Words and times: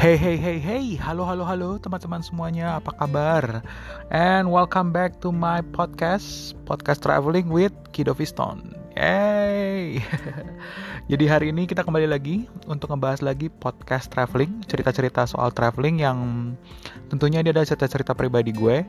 Hey 0.00 0.16
hey 0.16 0.40
hey 0.40 0.56
hey, 0.56 0.96
halo 0.96 1.28
halo 1.28 1.44
halo 1.44 1.76
teman-teman 1.76 2.24
semuanya, 2.24 2.80
apa 2.80 2.88
kabar? 2.96 3.60
And 4.08 4.48
welcome 4.48 4.96
back 4.96 5.20
to 5.20 5.28
my 5.28 5.60
podcast, 5.76 6.56
podcast 6.64 7.04
traveling 7.04 7.52
with 7.52 7.76
Kido 7.92 8.16
Fiston. 8.16 8.72
Yay! 8.96 10.00
Jadi 11.12 11.24
hari 11.28 11.52
ini 11.52 11.68
kita 11.68 11.84
kembali 11.84 12.08
lagi 12.08 12.48
untuk 12.64 12.96
ngebahas 12.96 13.20
lagi 13.20 13.52
podcast 13.52 14.08
traveling, 14.08 14.64
cerita-cerita 14.64 15.28
soal 15.28 15.52
traveling 15.52 16.00
yang 16.00 16.18
tentunya 17.12 17.44
dia 17.44 17.52
ada 17.52 17.68
cerita-cerita 17.68 18.16
pribadi 18.16 18.56
gue 18.56 18.80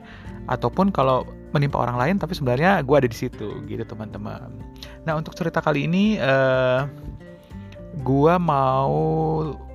ataupun 0.48 0.96
kalau 0.96 1.28
menimpa 1.52 1.76
orang 1.76 2.00
lain 2.00 2.16
tapi 2.16 2.32
sebenarnya 2.32 2.80
gue 2.80 2.96
ada 2.96 3.04
di 3.04 3.18
situ 3.20 3.60
gitu 3.68 3.84
teman-teman. 3.84 4.48
Nah 5.04 5.20
untuk 5.20 5.36
cerita 5.36 5.60
kali 5.60 5.84
ini 5.84 6.16
uh, 6.16 6.88
gue 7.92 8.34
mau 8.40 8.96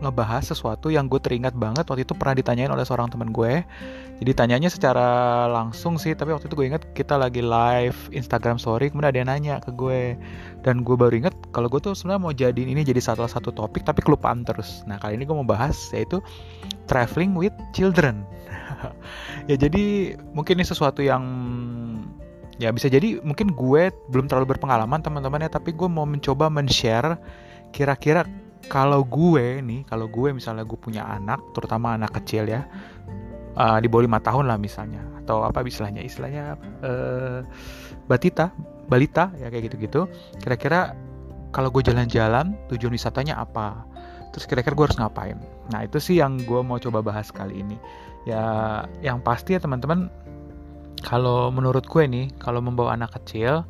ngebahas 0.02 0.42
sesuatu 0.42 0.90
yang 0.90 1.06
gue 1.06 1.22
teringat 1.22 1.54
banget 1.54 1.86
waktu 1.86 2.02
itu 2.02 2.18
pernah 2.18 2.34
ditanyain 2.34 2.74
oleh 2.74 2.82
seorang 2.82 3.14
teman 3.14 3.30
gue. 3.30 3.62
Jadi 4.18 4.32
tanyanya 4.34 4.74
secara 4.74 5.46
langsung 5.46 6.02
sih, 6.02 6.18
tapi 6.18 6.34
waktu 6.34 6.50
itu 6.50 6.58
gue 6.58 6.66
inget 6.66 6.82
kita 6.98 7.14
lagi 7.14 7.46
live 7.46 8.10
Instagram 8.10 8.58
story, 8.58 8.90
kemudian 8.90 9.14
ada 9.14 9.20
yang 9.22 9.30
nanya 9.30 9.56
ke 9.62 9.70
gue. 9.70 10.18
Dan 10.66 10.82
gue 10.82 10.98
baru 10.98 11.14
inget 11.14 11.38
kalau 11.54 11.70
gue 11.70 11.78
tuh 11.78 11.94
sebenarnya 11.94 12.22
mau 12.26 12.34
jadiin 12.34 12.74
ini 12.74 12.82
jadi 12.82 12.98
salah 12.98 13.30
satu 13.30 13.54
topik, 13.54 13.86
tapi 13.86 14.02
kelupaan 14.02 14.42
terus. 14.42 14.82
Nah 14.90 14.98
kali 14.98 15.22
ini 15.22 15.30
gue 15.30 15.38
mau 15.38 15.46
bahas 15.46 15.78
yaitu 15.94 16.18
traveling 16.90 17.38
with 17.38 17.54
children. 17.78 18.26
ya 19.50 19.54
jadi 19.54 20.18
mungkin 20.34 20.58
ini 20.58 20.66
sesuatu 20.66 21.06
yang 21.06 21.22
ya 22.58 22.74
bisa 22.74 22.90
jadi 22.90 23.22
mungkin 23.22 23.54
gue 23.54 23.94
belum 24.10 24.26
terlalu 24.26 24.58
berpengalaman 24.58 25.06
teman-teman 25.06 25.46
ya, 25.46 25.54
tapi 25.54 25.78
gue 25.78 25.86
mau 25.86 26.10
mencoba 26.10 26.50
men-share 26.50 27.22
kira-kira 27.78 28.26
kalau 28.66 29.06
gue 29.06 29.62
nih 29.62 29.86
kalau 29.86 30.10
gue 30.10 30.34
misalnya 30.34 30.66
gue 30.66 30.80
punya 30.82 31.06
anak 31.06 31.38
terutama 31.54 31.94
anak 31.94 32.18
kecil 32.18 32.50
ya 32.50 32.66
uh, 33.54 33.78
di 33.78 33.86
bawah 33.86 34.10
lima 34.10 34.18
tahun 34.18 34.50
lah 34.50 34.58
misalnya 34.58 35.06
atau 35.22 35.46
apa 35.46 35.62
istilahnya 35.62 36.02
istilahnya 36.02 36.58
uh, 36.82 37.46
batita 38.10 38.50
balita 38.90 39.30
ya 39.38 39.54
kayak 39.54 39.70
gitu-gitu 39.70 40.10
kira-kira 40.42 40.98
kalau 41.56 41.72
gue 41.72 41.84
jalan-jalan 41.84 42.56
tujuan 42.72 42.94
wisatanya 42.94 43.40
apa? 43.40 43.88
Terus 44.36 44.46
kira-kira 44.46 44.76
gue 44.76 44.86
harus 44.86 45.00
ngapain? 45.00 45.38
Nah 45.72 45.88
itu 45.88 45.98
sih 45.98 46.20
yang 46.20 46.38
gue 46.44 46.62
mau 46.62 46.78
coba 46.78 47.00
bahas 47.02 47.32
kali 47.32 47.64
ini. 47.64 47.78
Ya 48.28 48.84
yang 49.00 49.24
pasti 49.24 49.56
ya 49.56 49.60
teman-teman 49.64 50.12
kalau 51.02 51.50
menurut 51.50 51.88
gue 51.88 52.04
nih 52.04 52.30
kalau 52.38 52.60
membawa 52.60 52.94
anak 52.94 53.16
kecil 53.22 53.64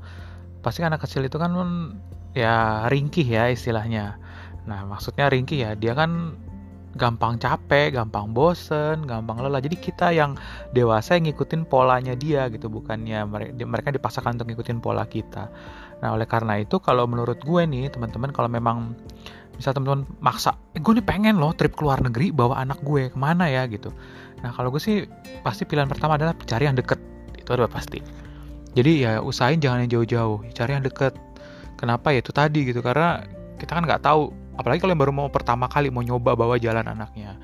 pasti 0.66 0.82
anak 0.82 1.06
kecil 1.06 1.22
itu 1.24 1.38
kan 1.38 1.54
ya 2.38 2.86
ringkih 2.88 3.26
ya 3.26 3.50
istilahnya. 3.50 4.22
Nah, 4.68 4.86
maksudnya 4.86 5.32
ringkih 5.32 5.64
ya, 5.64 5.72
dia 5.74 5.96
kan 5.98 6.36
gampang 6.98 7.38
capek, 7.38 7.94
gampang 7.94 8.34
bosen, 8.34 9.06
gampang 9.06 9.40
lelah. 9.40 9.62
Jadi 9.62 9.78
kita 9.78 10.12
yang 10.12 10.36
dewasa 10.74 11.16
yang 11.16 11.32
ngikutin 11.32 11.70
polanya 11.70 12.18
dia 12.18 12.50
gitu, 12.50 12.68
bukannya 12.68 13.24
mereka 13.64 13.94
dipaksakan 13.94 14.36
untuk 14.42 14.52
ngikutin 14.52 14.82
pola 14.82 15.06
kita. 15.06 15.48
Nah, 16.04 16.14
oleh 16.14 16.26
karena 16.30 16.62
itu 16.62 16.78
kalau 16.82 17.06
menurut 17.06 17.42
gue 17.42 17.64
nih, 17.64 17.90
teman-teman 17.94 18.34
kalau 18.34 18.50
memang 18.52 18.98
misal 19.56 19.74
teman-teman 19.74 20.06
maksa, 20.22 20.54
eh, 20.78 20.82
gue 20.82 20.94
nih 21.02 21.06
pengen 21.06 21.42
loh 21.42 21.54
trip 21.54 21.74
ke 21.74 21.82
luar 21.82 21.98
negeri 22.02 22.30
bawa 22.30 22.62
anak 22.62 22.78
gue 22.86 23.10
ke 23.10 23.18
mana 23.18 23.50
ya 23.50 23.66
gitu. 23.66 23.90
Nah, 24.46 24.54
kalau 24.54 24.70
gue 24.70 24.82
sih 24.82 25.10
pasti 25.42 25.66
pilihan 25.66 25.90
pertama 25.90 26.18
adalah 26.20 26.38
cari 26.46 26.70
yang 26.70 26.78
deket, 26.78 27.02
itu 27.38 27.50
udah 27.50 27.70
pasti. 27.70 28.02
Jadi 28.78 29.02
ya 29.02 29.18
usahain 29.26 29.58
jangan 29.58 29.86
yang 29.86 29.98
jauh-jauh, 29.98 30.46
cari 30.54 30.78
yang 30.78 30.86
deket 30.86 31.18
Kenapa 31.78 32.10
ya 32.12 32.26
itu 32.26 32.34
tadi 32.34 32.66
gitu 32.66 32.82
karena 32.82 33.22
kita 33.62 33.78
kan 33.78 33.86
nggak 33.86 34.02
tahu 34.02 34.34
apalagi 34.58 34.82
kalau 34.82 34.92
yang 34.98 35.02
baru 35.02 35.14
mau 35.14 35.30
pertama 35.30 35.70
kali 35.70 35.94
mau 35.94 36.02
nyoba 36.02 36.34
bawa 36.34 36.58
jalan 36.58 36.86
anaknya. 36.86 37.38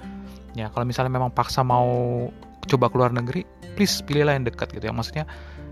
Ya 0.57 0.69
kalau 0.73 0.85
misalnya 0.85 1.13
memang 1.13 1.29
paksa 1.33 1.61
mau 1.61 2.29
coba 2.65 2.89
keluar 2.89 3.13
negeri, 3.13 3.45
please 3.77 4.01
pilihlah 4.01 4.33
yang 4.33 4.45
dekat 4.45 4.73
gitu 4.73 4.85
ya. 4.89 4.93
Maksudnya 4.93 5.25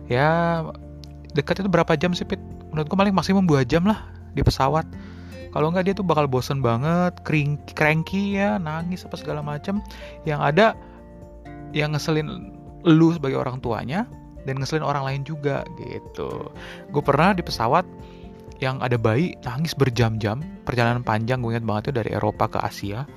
ya 0.06 0.30
dekat 1.34 1.66
itu 1.66 1.70
berapa 1.70 1.94
jam 1.98 2.14
sih 2.14 2.26
Pit? 2.26 2.42
Menurutku 2.72 2.96
paling 2.96 3.12
maksimum 3.12 3.44
2 3.50 3.66
jam 3.66 3.84
lah 3.84 4.08
di 4.38 4.46
pesawat. 4.46 4.86
Kalau 5.52 5.68
nggak 5.68 5.84
dia 5.84 5.94
tuh 5.98 6.08
bakal 6.08 6.32
bosen 6.32 6.64
banget, 6.64 7.12
kering, 7.28 7.60
cranky 7.76 8.40
ya, 8.40 8.56
nangis 8.56 9.04
apa 9.04 9.20
segala 9.20 9.44
macam. 9.44 9.84
Yang 10.24 10.40
ada 10.40 10.66
yang 11.76 11.92
ngeselin 11.92 12.56
lu 12.88 13.12
sebagai 13.12 13.36
orang 13.36 13.60
tuanya 13.60 14.08
dan 14.48 14.58
ngeselin 14.58 14.88
orang 14.88 15.04
lain 15.04 15.22
juga 15.28 15.68
gitu. 15.76 16.50
Gue 16.90 17.04
pernah 17.04 17.36
di 17.36 17.44
pesawat 17.44 17.84
yang 18.62 18.78
ada 18.80 18.96
bayi 18.96 19.34
nangis 19.42 19.74
berjam-jam. 19.74 20.40
Perjalanan 20.64 21.02
panjang 21.02 21.42
gue 21.42 21.58
ingat 21.58 21.66
banget 21.66 21.82
tuh 21.90 21.96
dari 21.98 22.14
Eropa 22.14 22.46
ke 22.48 22.60
Asia. 22.62 23.10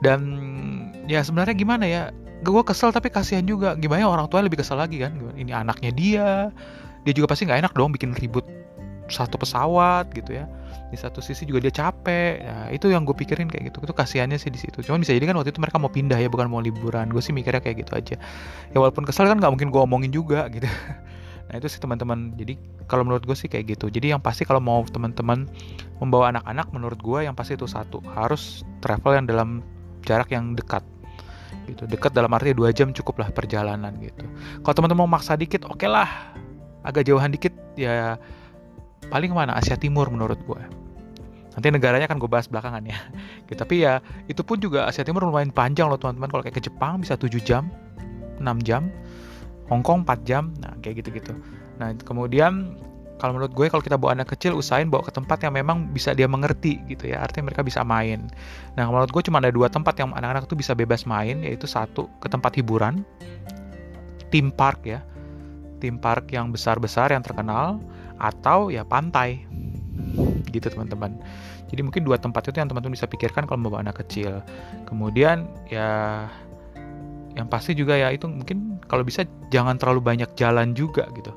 Dan 0.00 0.20
ya 1.04 1.20
sebenarnya 1.20 1.54
gimana 1.54 1.84
ya 1.84 2.02
gue 2.40 2.62
kesel 2.64 2.90
tapi 2.90 3.12
kasihan 3.12 3.44
juga. 3.44 3.76
Gimana 3.76 4.02
ya, 4.02 4.08
orang 4.08 4.26
tua 4.32 4.40
lebih 4.40 4.64
kesel 4.64 4.80
lagi 4.80 5.04
kan? 5.04 5.12
Ini 5.36 5.52
anaknya 5.52 5.92
dia. 5.92 6.28
Dia 7.04 7.12
juga 7.12 7.28
pasti 7.28 7.44
nggak 7.44 7.68
enak 7.68 7.72
dong 7.76 7.92
bikin 7.92 8.16
ribut 8.16 8.48
satu 9.12 9.36
pesawat 9.36 10.08
gitu 10.16 10.40
ya. 10.40 10.48
Di 10.88 10.96
satu 10.96 11.20
sisi 11.20 11.44
juga 11.44 11.68
dia 11.68 11.72
capek. 11.72 12.40
Ya 12.40 12.56
itu 12.72 12.88
yang 12.88 13.04
gue 13.04 13.12
pikirin 13.12 13.52
kayak 13.52 13.68
gitu. 13.68 13.84
Itu 13.84 13.92
kasihannya 13.92 14.40
sih 14.40 14.48
di 14.48 14.56
situ. 14.56 14.80
Cuman 14.80 15.04
bisa 15.04 15.12
jadi 15.12 15.28
kan 15.28 15.36
waktu 15.36 15.52
itu 15.52 15.60
mereka 15.60 15.76
mau 15.76 15.92
pindah 15.92 16.16
ya 16.16 16.32
bukan 16.32 16.48
mau 16.48 16.64
liburan. 16.64 17.12
Gue 17.12 17.20
sih 17.20 17.36
mikirnya 17.36 17.60
kayak 17.60 17.84
gitu 17.84 17.92
aja. 17.92 18.16
Ya 18.72 18.78
walaupun 18.80 19.04
kesel 19.04 19.28
kan 19.28 19.36
nggak 19.36 19.52
mungkin 19.52 19.68
gue 19.68 19.80
omongin 19.84 20.12
juga 20.16 20.48
gitu 20.48 20.64
Nah 21.48 21.54
itu 21.56 21.66
sih 21.66 21.80
teman-teman. 21.80 22.36
Jadi 22.36 22.60
kalau 22.84 23.08
menurut 23.08 23.24
gue 23.24 23.36
sih 23.36 23.48
kayak 23.48 23.76
gitu. 23.76 23.88
Jadi 23.88 24.12
yang 24.12 24.20
pasti 24.20 24.44
kalau 24.44 24.60
mau 24.60 24.84
teman-teman 24.84 25.48
membawa 26.00 26.32
anak-anak, 26.36 26.68
menurut 26.76 27.00
gue 27.00 27.24
yang 27.24 27.32
pasti 27.32 27.56
itu 27.56 27.64
satu 27.64 28.04
harus 28.12 28.62
travel 28.84 29.16
yang 29.16 29.26
dalam 29.26 29.64
jarak 30.04 30.28
yang 30.28 30.52
dekat. 30.52 30.84
Gitu. 31.64 31.88
Dekat 31.88 32.12
dalam 32.12 32.32
arti 32.32 32.52
dua 32.52 32.72
jam 32.72 32.92
cukup 32.92 33.24
lah 33.24 33.28
perjalanan 33.32 33.92
gitu. 34.00 34.24
Kalau 34.60 34.74
teman-teman 34.76 35.08
mau 35.08 35.10
maksa 35.16 35.36
dikit, 35.36 35.64
oke 35.64 35.80
okay 35.80 35.88
lah. 35.88 36.08
Agak 36.84 37.08
jauhan 37.08 37.32
dikit 37.32 37.52
ya 37.76 38.16
paling 39.08 39.32
mana 39.32 39.56
Asia 39.56 39.76
Timur 39.76 40.08
menurut 40.12 40.40
gue. 40.44 40.62
Nanti 41.56 41.74
negaranya 41.74 42.06
akan 42.06 42.22
gue 42.22 42.30
bahas 42.30 42.46
belakangan 42.46 42.84
ya. 42.84 42.96
Gitu. 43.48 43.56
Tapi 43.56 43.88
ya 43.88 44.04
itu 44.28 44.44
pun 44.44 44.60
juga 44.60 44.84
Asia 44.84 45.04
Timur 45.04 45.24
lumayan 45.24 45.52
panjang 45.52 45.88
loh 45.88 45.96
teman-teman. 45.96 46.28
Kalau 46.28 46.42
kayak 46.44 46.56
ke 46.60 46.62
Jepang 46.68 47.00
bisa 47.00 47.16
7 47.16 47.40
jam, 47.40 47.72
6 48.40 48.44
jam 48.64 48.92
Hongkong 49.68 50.04
4 50.04 50.28
jam. 50.28 50.52
Nah 50.60 50.72
kayak 50.80 51.04
gitu-gitu. 51.04 51.32
Nah 51.80 51.92
kemudian 52.04 52.76
kalau 53.18 53.34
menurut 53.34 53.52
gue 53.52 53.66
kalau 53.66 53.82
kita 53.82 53.98
bawa 53.98 54.14
anak 54.14 54.30
kecil 54.30 54.54
usahain 54.54 54.86
bawa 54.88 55.02
ke 55.02 55.12
tempat 55.12 55.42
yang 55.42 55.52
memang 55.58 55.90
bisa 55.90 56.14
dia 56.14 56.30
mengerti 56.30 56.78
gitu 56.86 57.10
ya. 57.10 57.20
Artinya 57.20 57.50
mereka 57.50 57.66
bisa 57.66 57.82
main. 57.82 58.30
Nah 58.78 58.86
menurut 58.86 59.10
gue 59.10 59.22
cuma 59.26 59.42
ada 59.42 59.50
dua 59.50 59.66
tempat 59.66 59.98
yang 59.98 60.14
anak-anak 60.14 60.46
tuh 60.46 60.54
bisa 60.54 60.72
bebas 60.72 61.04
main 61.04 61.42
yaitu 61.42 61.66
satu 61.66 62.06
ke 62.22 62.30
tempat 62.30 62.54
hiburan 62.56 63.02
theme 64.30 64.54
park 64.54 64.86
ya. 64.86 65.02
Theme 65.82 65.98
park 65.98 66.30
yang 66.30 66.54
besar-besar 66.54 67.10
yang 67.10 67.26
terkenal 67.26 67.82
atau 68.22 68.70
ya 68.70 68.86
pantai. 68.86 69.44
Gitu 70.48 70.70
teman-teman. 70.70 71.18
Jadi 71.68 71.80
mungkin 71.84 72.02
dua 72.06 72.16
tempat 72.16 72.48
itu 72.48 72.56
yang 72.56 72.70
teman-teman 72.70 72.96
bisa 72.96 73.10
pikirkan 73.10 73.44
kalau 73.44 73.60
membawa 73.60 73.84
anak 73.84 74.00
kecil. 74.06 74.40
Kemudian 74.88 75.50
ya 75.68 76.24
yang 77.36 77.46
pasti 77.46 77.74
juga 77.76 77.94
ya 77.94 78.10
itu 78.10 78.26
mungkin 78.26 78.77
kalau 78.88 79.04
bisa 79.04 79.24
jangan 79.52 79.76
terlalu 79.76 80.00
banyak 80.02 80.30
jalan 80.34 80.72
juga 80.72 81.06
gitu 81.14 81.30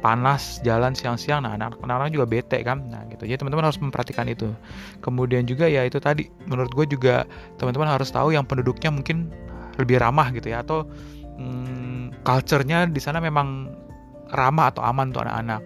panas 0.00 0.58
jalan 0.64 0.96
siang-siang 0.96 1.44
nah 1.44 1.54
anak-anak 1.54 2.10
juga 2.12 2.26
bete 2.26 2.64
kan 2.64 2.88
nah 2.88 3.04
gitu 3.08 3.28
jadi 3.28 3.36
teman-teman 3.40 3.68
harus 3.68 3.78
memperhatikan 3.78 4.26
itu 4.28 4.50
kemudian 5.04 5.44
juga 5.44 5.68
ya 5.68 5.84
itu 5.84 6.00
tadi 6.00 6.26
menurut 6.48 6.72
gue 6.72 6.86
juga 6.88 7.28
teman-teman 7.60 7.88
harus 7.88 8.08
tahu 8.08 8.32
yang 8.32 8.48
penduduknya 8.48 8.88
mungkin 8.88 9.28
lebih 9.76 10.00
ramah 10.00 10.32
gitu 10.32 10.50
ya 10.50 10.64
atau 10.64 10.88
hmm, 11.36 12.24
culture-nya 12.24 12.88
di 12.88 13.00
sana 13.00 13.20
memang 13.20 13.70
ramah 14.32 14.72
atau 14.72 14.82
aman 14.84 15.12
untuk 15.12 15.24
anak-anak 15.28 15.62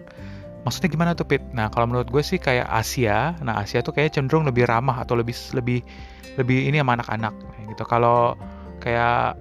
maksudnya 0.65 0.89
gimana 0.89 1.11
tuh 1.13 1.29
Pit? 1.29 1.45
Nah 1.53 1.69
kalau 1.69 1.85
menurut 1.85 2.09
gue 2.09 2.25
sih 2.25 2.41
kayak 2.41 2.65
Asia, 2.65 3.37
nah 3.45 3.61
Asia 3.61 3.85
tuh 3.85 3.93
kayak 3.93 4.17
cenderung 4.17 4.49
lebih 4.49 4.65
ramah 4.65 5.05
atau 5.05 5.13
lebih 5.13 5.37
lebih 5.53 5.85
lebih 6.41 6.67
ini 6.67 6.81
sama 6.81 6.97
anak-anak 6.97 7.33
gitu. 7.69 7.85
Kalau 7.85 8.33
kayak 8.81 9.37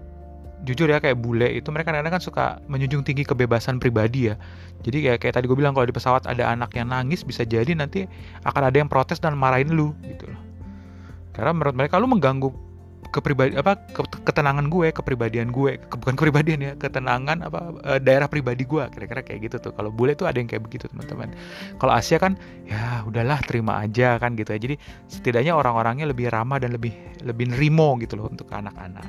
jujur 0.65 0.89
ya 0.89 0.99
kayak 0.99 1.21
bule 1.21 1.47
itu 1.47 1.69
mereka 1.69 1.93
kadang-kadang 1.93 2.17
kan 2.19 2.25
suka 2.25 2.45
menjunjung 2.67 3.05
tinggi 3.05 3.23
kebebasan 3.23 3.77
pribadi 3.77 4.33
ya. 4.33 4.35
Jadi 4.85 5.05
kayak 5.05 5.19
kayak 5.21 5.35
tadi 5.37 5.45
gue 5.49 5.57
bilang 5.57 5.77
kalau 5.77 5.85
di 5.85 5.95
pesawat 5.95 6.25
ada 6.25 6.49
anak 6.49 6.73
yang 6.77 6.89
nangis 6.89 7.25
bisa 7.25 7.45
jadi 7.45 7.77
nanti 7.77 8.09
akan 8.49 8.73
ada 8.73 8.77
yang 8.81 8.89
protes 8.89 9.21
dan 9.21 9.37
marahin 9.37 9.73
lu 9.73 9.93
gitu 10.09 10.29
loh. 10.29 10.41
Karena 11.37 11.53
menurut 11.53 11.77
mereka 11.77 12.01
lu 12.01 12.09
mengganggu 12.09 12.51
kepribadi 13.15 13.55
apa 13.55 13.79
ke, 13.79 14.03
ketenangan 14.27 14.67
gue 14.67 14.91
kepribadian 14.91 15.55
gue 15.55 15.79
ke, 15.79 15.95
bukan 15.95 16.19
kepribadian 16.19 16.59
ya 16.59 16.73
ketenangan 16.75 17.47
apa 17.47 17.61
e, 17.87 17.93
daerah 18.03 18.27
pribadi 18.27 18.67
gue 18.67 18.83
kira-kira 18.91 19.23
kayak 19.23 19.41
gitu 19.47 19.57
tuh. 19.71 19.73
Kalau 19.73 19.95
bule 19.95 20.19
tuh 20.19 20.27
ada 20.27 20.43
yang 20.43 20.51
kayak 20.51 20.67
begitu 20.67 20.91
teman-teman. 20.91 21.31
Kalau 21.79 21.95
Asia 21.95 22.19
kan 22.19 22.35
ya 22.67 23.07
udahlah 23.07 23.39
terima 23.47 23.79
aja 23.79 24.19
kan 24.19 24.35
gitu 24.35 24.51
ya. 24.51 24.59
Jadi 24.59 24.75
setidaknya 25.07 25.55
orang-orangnya 25.55 26.11
lebih 26.11 26.35
ramah 26.35 26.59
dan 26.59 26.75
lebih 26.75 26.91
lebih 27.23 27.55
nerimo 27.55 27.95
gitu 28.03 28.19
loh 28.19 28.27
untuk 28.27 28.51
anak-anak. 28.51 29.07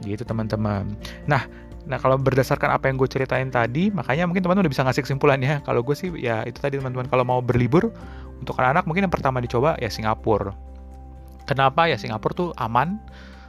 Gitu 0.00 0.24
teman-teman. 0.24 0.96
Nah 1.28 1.44
Nah 1.84 2.00
kalau 2.00 2.16
berdasarkan 2.16 2.72
apa 2.72 2.88
yang 2.88 2.96
gue 2.96 3.08
ceritain 3.12 3.52
tadi, 3.52 3.92
makanya 3.92 4.24
mungkin 4.24 4.40
teman-teman 4.40 4.64
udah 4.64 4.72
bisa 4.72 4.82
ngasih 4.88 5.04
kesimpulan 5.04 5.36
ya. 5.44 5.60
Kalau 5.60 5.84
gue 5.84 5.92
sih 5.92 6.08
ya 6.16 6.40
itu 6.48 6.56
tadi 6.56 6.80
teman-teman. 6.80 7.12
Kalau 7.12 7.28
mau 7.28 7.44
berlibur 7.44 7.92
untuk 8.40 8.56
anak-anak 8.56 8.88
mungkin 8.88 9.04
yang 9.08 9.12
pertama 9.12 9.38
dicoba 9.44 9.76
ya 9.76 9.92
Singapura. 9.92 10.56
Kenapa? 11.44 11.84
Ya 11.84 12.00
Singapura 12.00 12.32
tuh 12.32 12.50
aman, 12.56 12.96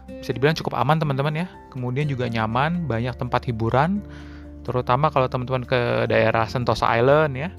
bisa 0.07 0.31
dibilang 0.33 0.57
cukup 0.57 0.77
aman 0.77 0.97
teman-teman 1.01 1.45
ya. 1.45 1.47
Kemudian 1.73 2.05
juga 2.09 2.29
nyaman 2.29 2.85
banyak 2.85 3.15
tempat 3.17 3.45
hiburan 3.49 4.01
terutama 4.65 5.13
kalau 5.13 5.29
teman-teman 5.29 5.61
ke 5.61 6.09
daerah 6.09 6.49
Sentosa 6.49 6.89
Island 6.89 7.37
ya. 7.37 7.49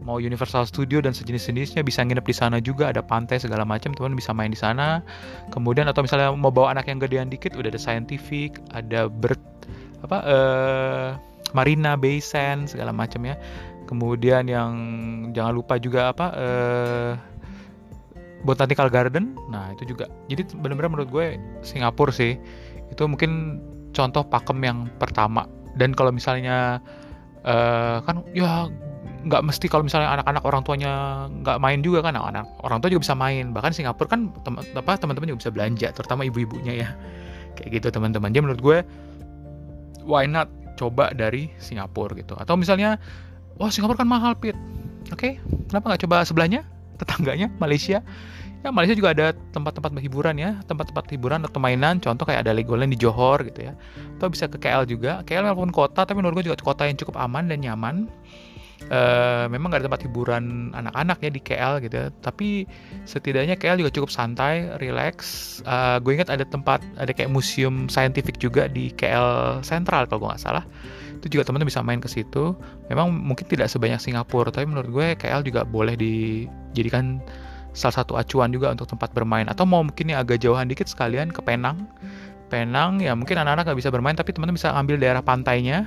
Mau 0.00 0.16
Universal 0.16 0.64
Studio 0.64 1.04
dan 1.04 1.12
sejenis-jenisnya 1.12 1.84
bisa 1.84 2.00
nginep 2.00 2.24
di 2.24 2.32
sana 2.32 2.56
juga 2.56 2.88
ada 2.88 3.04
pantai 3.04 3.36
segala 3.36 3.68
macam 3.68 3.92
teman 3.92 4.16
bisa 4.16 4.32
main 4.32 4.48
di 4.48 4.56
sana. 4.56 5.04
Kemudian 5.52 5.88
atau 5.92 6.00
misalnya 6.00 6.32
mau 6.32 6.48
bawa 6.48 6.72
anak 6.72 6.88
yang 6.88 7.00
gedean 7.04 7.28
dikit 7.28 7.52
udah 7.52 7.68
ada 7.68 7.80
scientific 7.80 8.56
ada 8.72 9.12
bird 9.12 9.40
apa 10.00 10.18
uh, 10.24 11.08
Marina 11.52 12.00
Bay 12.00 12.16
Sand 12.16 12.72
segala 12.72 12.96
macam 12.96 13.28
ya. 13.28 13.36
Kemudian 13.84 14.48
yang 14.48 14.72
jangan 15.36 15.52
lupa 15.52 15.76
juga 15.76 16.16
apa 16.16 16.26
uh, 16.32 17.12
Botanical 18.44 18.88
Garden. 18.88 19.36
Nah 19.52 19.72
itu 19.76 19.94
juga. 19.94 20.08
Jadi 20.28 20.56
benar-benar 20.56 20.90
menurut 20.92 21.10
gue 21.12 21.26
Singapura 21.60 22.12
sih 22.12 22.40
itu 22.90 23.02
mungkin 23.06 23.60
contoh 23.92 24.24
pakem 24.24 24.58
yang 24.64 24.88
pertama. 24.96 25.46
Dan 25.76 25.94
kalau 25.94 26.10
misalnya 26.10 26.80
uh, 27.46 28.02
kan 28.02 28.24
ya 28.34 28.68
nggak 29.20 29.44
mesti 29.44 29.68
kalau 29.68 29.84
misalnya 29.84 30.16
anak-anak 30.16 30.42
orang 30.48 30.62
tuanya 30.64 30.92
nggak 31.44 31.60
main 31.60 31.84
juga 31.84 32.00
kan 32.00 32.16
anak 32.16 32.48
orang 32.64 32.80
tua 32.80 32.88
juga 32.88 33.04
bisa 33.04 33.14
main. 33.16 33.52
Bahkan 33.52 33.72
Singapura 33.76 34.08
kan 34.08 34.32
tem 34.42 34.54
apa 34.56 34.96
teman-teman 34.96 35.36
juga 35.36 35.40
bisa 35.46 35.52
belanja 35.52 35.88
terutama 35.92 36.24
ibu-ibunya 36.24 36.72
ya. 36.86 36.88
Kayak 37.60 37.80
gitu 37.80 37.88
teman-teman. 37.92 38.32
Jadi 38.32 38.42
menurut 38.42 38.62
gue 38.62 38.78
why 40.08 40.24
not 40.24 40.48
coba 40.80 41.12
dari 41.12 41.52
Singapura 41.60 42.16
gitu. 42.16 42.32
Atau 42.40 42.56
misalnya 42.56 42.96
wah 43.60 43.68
Singapura 43.68 44.00
kan 44.00 44.08
mahal 44.08 44.32
pit. 44.32 44.56
Oke 45.12 45.16
okay, 45.16 45.32
kenapa 45.68 45.92
nggak 45.92 46.02
coba 46.08 46.24
sebelahnya 46.24 46.64
tetangganya 47.00 47.48
Malaysia 47.62 48.04
ya 48.60 48.68
Malaysia 48.68 48.92
juga 48.92 49.16
ada 49.16 49.26
tempat-tempat 49.56 49.96
hiburan 50.04 50.36
ya 50.36 50.60
tempat-tempat 50.68 51.08
hiburan 51.16 51.40
atau 51.48 51.58
mainan 51.58 51.96
contoh 51.96 52.28
kayak 52.28 52.44
ada 52.44 52.52
Legoland 52.52 52.92
di 52.92 53.00
Johor 53.00 53.40
gitu 53.48 53.72
ya 53.72 53.72
atau 54.20 54.28
bisa 54.28 54.44
ke 54.52 54.60
KL 54.60 54.84
juga 54.84 55.24
KL 55.24 55.48
walaupun 55.48 55.72
kota 55.72 56.04
tapi 56.04 56.20
menurut 56.20 56.40
gue 56.40 56.52
juga 56.52 56.60
kota 56.60 56.84
yang 56.84 57.00
cukup 57.00 57.16
aman 57.16 57.48
dan 57.48 57.64
nyaman 57.64 58.08
Uh, 58.88 59.44
memang 59.52 59.68
gak 59.68 59.84
ada 59.84 59.92
tempat 59.92 60.02
hiburan 60.08 60.72
anak-anak 60.72 61.20
ya 61.20 61.28
di 61.28 61.40
KL 61.44 61.84
gitu 61.84 61.94
ya. 62.00 62.06
Tapi 62.24 62.64
setidaknya 63.04 63.60
KL 63.60 63.76
juga 63.76 63.92
cukup 63.92 64.08
santai, 64.08 64.72
relax. 64.80 65.14
Uh, 65.68 65.68
eh, 65.68 65.96
gue 66.00 66.12
ingat 66.16 66.32
ada 66.32 66.48
tempat, 66.48 66.80
ada 66.96 67.12
kayak 67.12 67.28
museum 67.28 67.92
scientific 67.92 68.40
juga 68.40 68.72
di 68.72 68.88
KL 68.96 69.60
Central 69.60 70.08
kalau 70.08 70.24
gue 70.24 70.28
nggak 70.32 70.40
salah. 70.42 70.64
Itu 71.20 71.28
juga 71.28 71.44
teman-teman 71.44 71.68
bisa 71.68 71.84
main 71.84 72.00
ke 72.00 72.08
situ. 72.08 72.56
Memang 72.88 73.12
mungkin 73.12 73.44
tidak 73.44 73.68
sebanyak 73.68 74.00
Singapura, 74.00 74.48
tapi 74.48 74.66
menurut 74.66 74.88
gue 74.88 75.06
KL 75.20 75.44
juga 75.44 75.68
boleh 75.68 75.94
dijadikan 75.94 77.20
salah 77.76 78.02
satu 78.02 78.16
acuan 78.16 78.50
juga 78.50 78.72
untuk 78.72 78.88
tempat 78.88 79.12
bermain. 79.12 79.46
Atau 79.46 79.68
mau 79.68 79.84
mungkin 79.84 80.10
yang 80.10 80.24
agak 80.24 80.40
jauhan 80.40 80.66
dikit 80.66 80.88
sekalian 80.88 81.28
ke 81.28 81.44
Penang. 81.44 81.86
Penang 82.50 82.98
ya 82.98 83.14
mungkin 83.14 83.38
anak-anak 83.38 83.70
nggak 83.70 83.78
bisa 83.78 83.92
bermain, 83.92 84.16
tapi 84.16 84.34
teman-teman 84.34 84.58
bisa 84.58 84.74
ambil 84.74 84.98
daerah 84.98 85.22
pantainya 85.22 85.86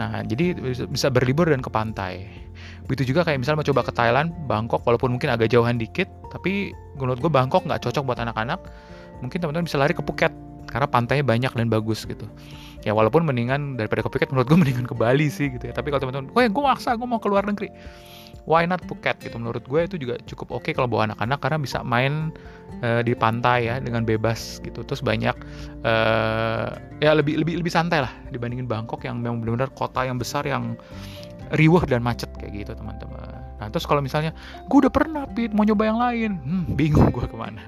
Nah, 0.00 0.24
jadi 0.24 0.56
bisa 0.88 1.12
berlibur 1.12 1.48
dan 1.52 1.60
ke 1.60 1.68
pantai. 1.68 2.24
Begitu 2.88 3.12
juga 3.12 3.28
kayak 3.28 3.44
misalnya 3.44 3.60
mau 3.60 3.68
coba 3.68 3.82
ke 3.84 3.92
Thailand, 3.92 4.32
Bangkok, 4.48 4.80
walaupun 4.88 5.12
mungkin 5.12 5.28
agak 5.28 5.52
jauhan 5.52 5.76
dikit, 5.76 6.08
tapi 6.32 6.72
menurut 6.96 7.20
gue 7.20 7.28
Bangkok 7.28 7.68
nggak 7.68 7.84
cocok 7.84 8.02
buat 8.08 8.18
anak-anak. 8.20 8.60
Mungkin 9.20 9.38
teman-teman 9.44 9.68
bisa 9.68 9.76
lari 9.76 9.92
ke 9.92 10.00
Phuket, 10.00 10.32
karena 10.72 10.88
pantainya 10.88 11.24
banyak 11.24 11.52
dan 11.52 11.68
bagus 11.68 12.08
gitu. 12.08 12.24
Ya 12.82 12.92
walaupun 12.92 13.22
mendingan 13.22 13.78
daripada 13.78 14.02
Phuket, 14.02 14.34
menurut 14.34 14.50
gue 14.50 14.58
mendingan 14.58 14.86
ke 14.90 14.94
Bali 14.98 15.30
sih 15.30 15.54
gitu 15.54 15.70
ya. 15.70 15.74
Tapi 15.74 15.94
kalau 15.94 16.02
teman-teman, 16.08 16.34
ya 16.34 16.50
gue 16.50 16.62
maksa, 16.62 16.98
gue 16.98 17.06
mau 17.06 17.22
ke 17.22 17.30
luar 17.30 17.46
negeri. 17.46 17.70
Why 18.42 18.66
not 18.66 18.82
Phuket 18.90 19.22
gitu. 19.22 19.38
Menurut 19.38 19.62
gue 19.62 19.80
itu 19.86 19.96
juga 20.02 20.18
cukup 20.26 20.58
oke 20.58 20.66
okay 20.66 20.72
kalau 20.74 20.90
bawa 20.90 21.14
anak-anak 21.14 21.38
karena 21.38 21.58
bisa 21.62 21.78
main 21.86 22.34
uh, 22.82 22.98
di 23.06 23.14
pantai 23.14 23.70
ya 23.70 23.78
dengan 23.78 24.02
bebas 24.02 24.58
gitu. 24.66 24.82
Terus 24.82 24.98
banyak 24.98 25.36
uh, 25.86 26.74
ya 26.98 27.14
lebih 27.14 27.38
lebih 27.38 27.62
lebih 27.62 27.70
santai 27.70 28.02
lah 28.02 28.10
dibandingin 28.34 28.66
Bangkok 28.66 29.06
yang 29.06 29.22
memang 29.22 29.46
benar-benar 29.46 29.70
kota 29.78 30.02
yang 30.02 30.18
besar 30.18 30.42
yang 30.42 30.74
riuh 31.54 31.84
dan 31.86 32.02
macet 32.02 32.34
kayak 32.34 32.66
gitu 32.66 32.72
teman-teman. 32.74 33.30
Nah 33.62 33.70
terus 33.70 33.86
kalau 33.86 34.02
misalnya 34.02 34.34
gue 34.66 34.78
udah 34.82 34.90
pernah 34.90 35.22
pit 35.30 35.54
mau 35.54 35.62
nyoba 35.62 35.84
yang 35.86 35.98
lain. 36.02 36.30
Hmm, 36.42 36.64
bingung 36.74 37.14
gue 37.14 37.26
ke 37.30 37.38
mana 37.38 37.62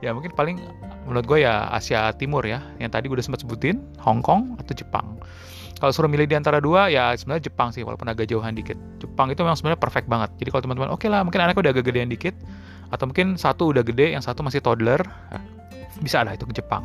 ya 0.00 0.16
mungkin 0.16 0.32
paling 0.32 0.56
menurut 1.04 1.24
gue 1.24 1.38
ya 1.44 1.68
Asia 1.72 2.12
Timur 2.16 2.44
ya. 2.44 2.60
Yang 2.80 2.90
tadi 2.96 3.04
gue 3.08 3.16
udah 3.20 3.26
sempat 3.26 3.40
sebutin 3.44 3.80
Hong 4.00 4.20
Kong 4.20 4.56
atau 4.60 4.72
Jepang. 4.72 5.20
Kalau 5.80 5.96
suruh 5.96 6.12
milih 6.12 6.28
di 6.28 6.36
antara 6.36 6.60
dua 6.60 6.92
ya 6.92 7.16
sebenarnya 7.16 7.48
Jepang 7.48 7.72
sih 7.72 7.80
walaupun 7.80 8.04
agak 8.04 8.28
jauhan 8.28 8.52
dikit. 8.52 8.76
Jepang 9.00 9.32
itu 9.32 9.40
memang 9.40 9.56
sebenarnya 9.56 9.80
perfect 9.80 10.12
banget. 10.12 10.28
Jadi 10.36 10.48
kalau 10.52 10.62
teman-teman 10.68 10.92
oke 10.92 11.00
okay 11.00 11.08
lah 11.08 11.24
mungkin 11.24 11.40
anaknya 11.40 11.60
udah 11.64 11.72
agak 11.72 11.84
gedean 11.88 12.12
dikit 12.12 12.36
atau 12.92 13.08
mungkin 13.08 13.40
satu 13.40 13.72
udah 13.72 13.80
gede 13.80 14.12
yang 14.12 14.20
satu 14.20 14.44
masih 14.44 14.60
toddler 14.60 15.00
nah, 15.00 15.40
bisa 16.04 16.20
lah 16.20 16.36
itu 16.36 16.44
ke 16.44 16.60
Jepang. 16.60 16.84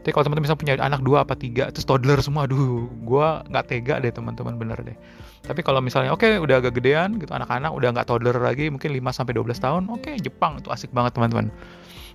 Tapi 0.00 0.16
kalau 0.16 0.24
teman-teman 0.24 0.48
bisa 0.48 0.56
punya 0.56 0.74
anak 0.80 1.04
dua 1.04 1.28
apa 1.28 1.36
tiga 1.36 1.68
terus 1.68 1.84
toddler 1.84 2.16
semua 2.24 2.48
aduh 2.48 2.88
gue 2.88 3.26
nggak 3.52 3.64
tega 3.68 4.00
deh 4.00 4.08
teman-teman 4.08 4.56
bener 4.56 4.80
deh. 4.88 4.96
Tapi 5.44 5.60
kalau 5.60 5.84
misalnya 5.84 6.16
oke 6.16 6.24
okay, 6.24 6.40
udah 6.40 6.64
agak 6.64 6.80
gedean 6.80 7.20
gitu 7.20 7.36
anak-anak 7.36 7.76
udah 7.76 7.92
nggak 7.92 8.08
toddler 8.08 8.40
lagi 8.40 8.72
mungkin 8.72 8.88
5 8.88 9.20
sampai 9.20 9.36
12 9.36 9.52
tahun 9.60 9.82
oke 9.92 10.00
okay, 10.00 10.14
Jepang 10.16 10.64
itu 10.64 10.72
asik 10.72 10.96
banget 10.96 11.12
teman-teman 11.12 11.52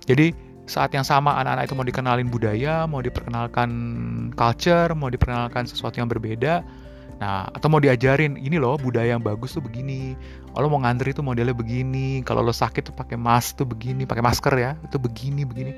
jadi 0.06 0.32
saat 0.66 0.90
yang 0.94 1.06
sama 1.06 1.38
anak-anak 1.38 1.70
itu 1.70 1.74
mau 1.78 1.86
dikenalin 1.86 2.28
budaya, 2.30 2.86
mau 2.90 2.98
diperkenalkan 2.98 3.70
culture, 4.34 4.90
mau 4.98 5.06
diperkenalkan 5.06 5.66
sesuatu 5.70 6.02
yang 6.02 6.10
berbeda. 6.10 6.66
Nah, 7.16 7.48
atau 7.48 7.72
mau 7.72 7.80
diajarin 7.80 8.36
ini 8.36 8.60
loh 8.60 8.76
budaya 8.76 9.16
yang 9.16 9.24
bagus 9.24 9.56
tuh 9.56 9.62
begini. 9.64 10.18
Kalau 10.52 10.68
mau 10.68 10.82
ngantri 10.82 11.16
tuh 11.16 11.24
modelnya 11.24 11.56
begini. 11.56 12.20
Kalau 12.26 12.42
lo 12.42 12.52
sakit 12.52 12.92
tuh 12.92 12.94
pakai 12.98 13.16
mask 13.16 13.62
tuh 13.62 13.66
begini, 13.66 14.04
pakai 14.04 14.20
masker 14.20 14.54
ya. 14.58 14.74
Itu 14.84 15.00
begini 15.00 15.46
begini. 15.46 15.72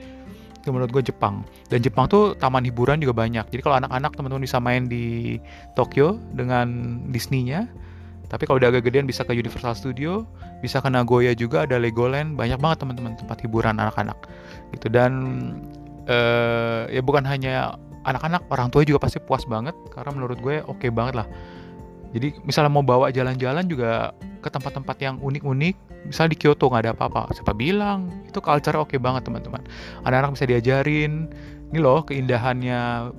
Itu 0.59 0.75
menurut 0.75 0.91
gue 0.91 1.05
Jepang. 1.05 1.47
Dan 1.71 1.85
Jepang 1.85 2.11
tuh 2.11 2.35
taman 2.35 2.67
hiburan 2.67 2.99
juga 2.99 3.15
banyak. 3.15 3.55
Jadi 3.55 3.61
kalau 3.63 3.79
anak-anak 3.79 4.19
teman-teman 4.19 4.43
bisa 4.43 4.59
main 4.59 4.91
di 4.91 5.39
Tokyo 5.79 6.19
dengan 6.35 6.99
Disney-nya, 7.13 7.71
tapi 8.29 8.45
kalau 8.45 8.61
udah 8.61 8.69
agak 8.69 8.85
gedean 8.85 9.09
bisa 9.09 9.25
ke 9.25 9.33
Universal 9.33 9.73
Studio, 9.73 10.29
bisa 10.61 10.85
ke 10.85 10.89
Nagoya 10.93 11.33
juga 11.33 11.65
ada 11.65 11.81
Legoland, 11.81 12.37
banyak 12.37 12.61
banget 12.61 12.85
teman-teman 12.85 13.17
tempat 13.17 13.41
hiburan 13.41 13.81
anak-anak. 13.81 14.17
Gitu 14.77 14.93
dan 14.93 15.13
uh, 16.09 16.85
ya 16.93 17.01
bukan 17.01 17.25
hanya 17.25 17.77
anak-anak, 18.05 18.45
orang 18.53 18.69
tua 18.69 18.85
juga 18.85 19.01
pasti 19.01 19.17
puas 19.21 19.49
banget 19.49 19.73
karena 19.93 20.13
menurut 20.13 20.39
gue 20.45 20.61
oke 20.69 20.77
okay 20.77 20.93
banget 20.93 21.25
lah. 21.25 21.29
Jadi 22.13 22.37
misalnya 22.45 22.73
mau 22.73 22.85
bawa 22.85 23.13
jalan-jalan 23.13 23.69
juga 23.69 24.17
ke 24.41 24.49
tempat-tempat 24.49 24.97
yang 25.01 25.17
unik-unik, 25.21 26.09
misalnya 26.09 26.33
di 26.37 26.39
Kyoto 26.41 26.73
nggak 26.73 26.83
ada 26.89 26.93
apa-apa, 26.97 27.33
siapa 27.37 27.53
bilang 27.53 28.09
itu 28.25 28.41
culture 28.41 28.77
oke 28.77 28.93
okay 28.93 29.01
banget 29.01 29.29
teman-teman. 29.29 29.61
Anak-anak 30.09 30.37
bisa 30.37 30.47
diajarin, 30.49 31.29
ini 31.69 31.79
loh 31.81 32.05
keindahannya 32.05 33.13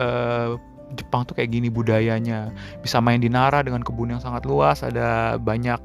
uh, 0.00 0.56
Jepang 0.94 1.26
tuh 1.26 1.34
kayak 1.36 1.50
gini 1.52 1.68
budayanya. 1.68 2.54
Bisa 2.80 3.02
main 3.02 3.18
di 3.18 3.28
Nara 3.28 3.60
dengan 3.60 3.82
kebun 3.82 4.14
yang 4.14 4.22
sangat 4.22 4.46
luas 4.48 4.82
ada 4.82 5.36
banyak 5.36 5.80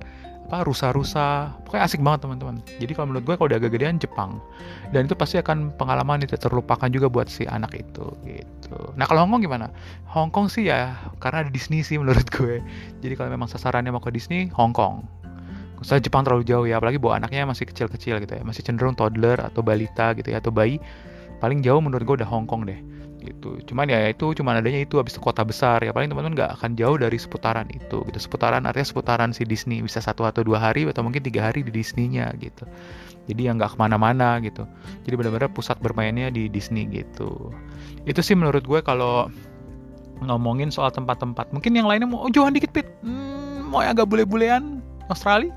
apa 0.50 0.66
rusa-rusa. 0.66 1.54
Pokoknya 1.62 1.86
asik 1.86 2.01
banget 2.01 2.25
teman-teman. 2.25 2.58
Jadi 2.82 2.98
kalau 2.98 3.13
menurut 3.13 3.30
gue 3.30 3.36
kalau 3.38 3.48
udah 3.54 3.62
agak 3.62 3.78
gedean 3.78 4.01
Jepang. 4.01 4.42
Dan 4.89 5.06
itu 5.06 5.13
pasti 5.13 5.38
akan 5.38 5.78
pengalaman 5.78 6.25
yang 6.25 6.34
terlupakan 6.34 6.89
juga 6.89 7.06
buat 7.06 7.30
si 7.30 7.46
anak 7.46 7.78
itu 7.78 8.10
gitu. 8.25 8.78
Nah 8.98 9.06
kalau 9.06 9.30
Hongkong 9.30 9.46
gimana? 9.46 9.70
Hongkong 10.10 10.50
sih 10.50 10.66
ya 10.66 10.98
karena 11.22 11.46
ada 11.46 11.54
Disney 11.54 11.86
sih 11.86 12.01
menurut 12.01 12.25
gue. 12.38 12.66
Jadi 13.06 13.13
kalau 13.13 13.30
memang 13.30 13.46
sasarannya 13.46 13.94
mau 13.94 14.01
ke 14.01 14.10
Disney 14.10 14.50
Hongkong 14.50 15.06
Misalnya 15.80 16.12
Jepang 16.12 16.28
terlalu 16.28 16.44
jauh 16.44 16.68
ya 16.68 16.75
apalagi 16.75 17.00
bawa 17.00 17.24
anaknya 17.24 17.48
masih 17.48 17.63
kecil-kecil 17.70 18.20
gitu 18.20 18.34
ya. 18.36 18.44
Masih 18.44 18.66
cenderung 18.68 19.00
toddler 19.00 19.39
atau 19.39 19.63
balita 19.63 20.12
gitu 20.18 20.34
ya 20.34 20.44
atau 20.44 20.51
bayi. 20.51 20.82
Paling 21.39 21.63
jauh 21.63 21.80
menurut 21.80 22.04
gue 22.04 22.16
udah 22.20 22.30
Hongkong 22.30 22.68
deh 22.68 22.99
gitu. 23.21 23.59
Cuman 23.69 23.91
ya 23.91 24.09
itu 24.09 24.31
cuman 24.33 24.59
adanya 24.59 24.83
itu 24.83 24.97
habis 24.97 25.15
itu 25.15 25.21
kota 25.21 25.43
besar. 25.43 25.83
Ya 25.83 25.91
paling 25.91 26.09
teman-teman 26.09 26.35
nggak 26.35 26.51
akan 26.59 26.79
jauh 26.79 26.95
dari 26.95 27.17
seputaran 27.19 27.67
itu 27.71 28.03
gitu. 28.07 28.19
Seputaran 28.19 28.63
artinya 28.65 28.88
seputaran 28.88 29.29
si 29.35 29.43
Disney. 29.43 29.83
Bisa 29.83 29.99
satu 29.99 30.25
atau 30.25 30.41
dua 30.41 30.59
hari 30.59 30.88
atau 30.88 31.03
mungkin 31.03 31.21
tiga 31.21 31.51
hari 31.51 31.61
di 31.61 31.71
Disney-nya 31.71 32.31
gitu. 32.39 32.63
Jadi 33.29 33.41
yang 33.45 33.61
nggak 33.61 33.75
ke 33.75 33.77
mana-mana 33.77 34.41
gitu. 34.41 34.65
Jadi 35.05 35.13
benar-benar 35.13 35.53
pusat 35.53 35.77
bermainnya 35.77 36.33
di 36.33 36.49
Disney 36.49 36.89
gitu. 36.89 37.53
Itu 38.09 38.25
sih 38.25 38.33
menurut 38.33 38.65
gue 38.65 38.81
kalau 38.81 39.29
ngomongin 40.25 40.73
soal 40.73 40.89
tempat-tempat. 40.89 41.53
Mungkin 41.53 41.77
yang 41.77 41.85
lainnya 41.85 42.09
mau 42.09 42.25
oh, 42.25 42.31
jauhan 42.31 42.55
dikit 42.55 42.73
pit. 42.73 42.88
Hmm, 43.05 43.69
mau 43.69 43.85
yang 43.85 43.93
agak 43.93 44.09
bule-bulean? 44.09 44.81
Australia? 45.13 45.53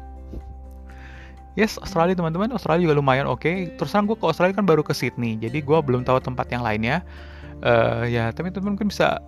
Yes, 1.53 1.77
Australia 1.77 2.17
teman-teman. 2.17 2.49
Australia 2.53 2.89
juga 2.89 2.97
lumayan 2.97 3.29
oke. 3.29 3.45
Okay. 3.45 3.57
Terus 3.77 3.93
terang 3.93 4.09
gue 4.09 4.17
ke 4.17 4.25
Australia 4.25 4.57
kan 4.57 4.65
baru 4.65 4.81
ke 4.81 4.97
Sydney. 4.97 5.37
Jadi 5.37 5.61
gue 5.61 5.79
belum 5.85 6.05
tahu 6.05 6.21
tempat 6.25 6.49
yang 6.49 6.65
lainnya 6.65 7.05
uh, 7.63 8.05
ya 8.07 8.31
tapi 8.31 8.51
teman-teman 8.51 8.79
mungkin 8.79 8.91
bisa 8.91 9.19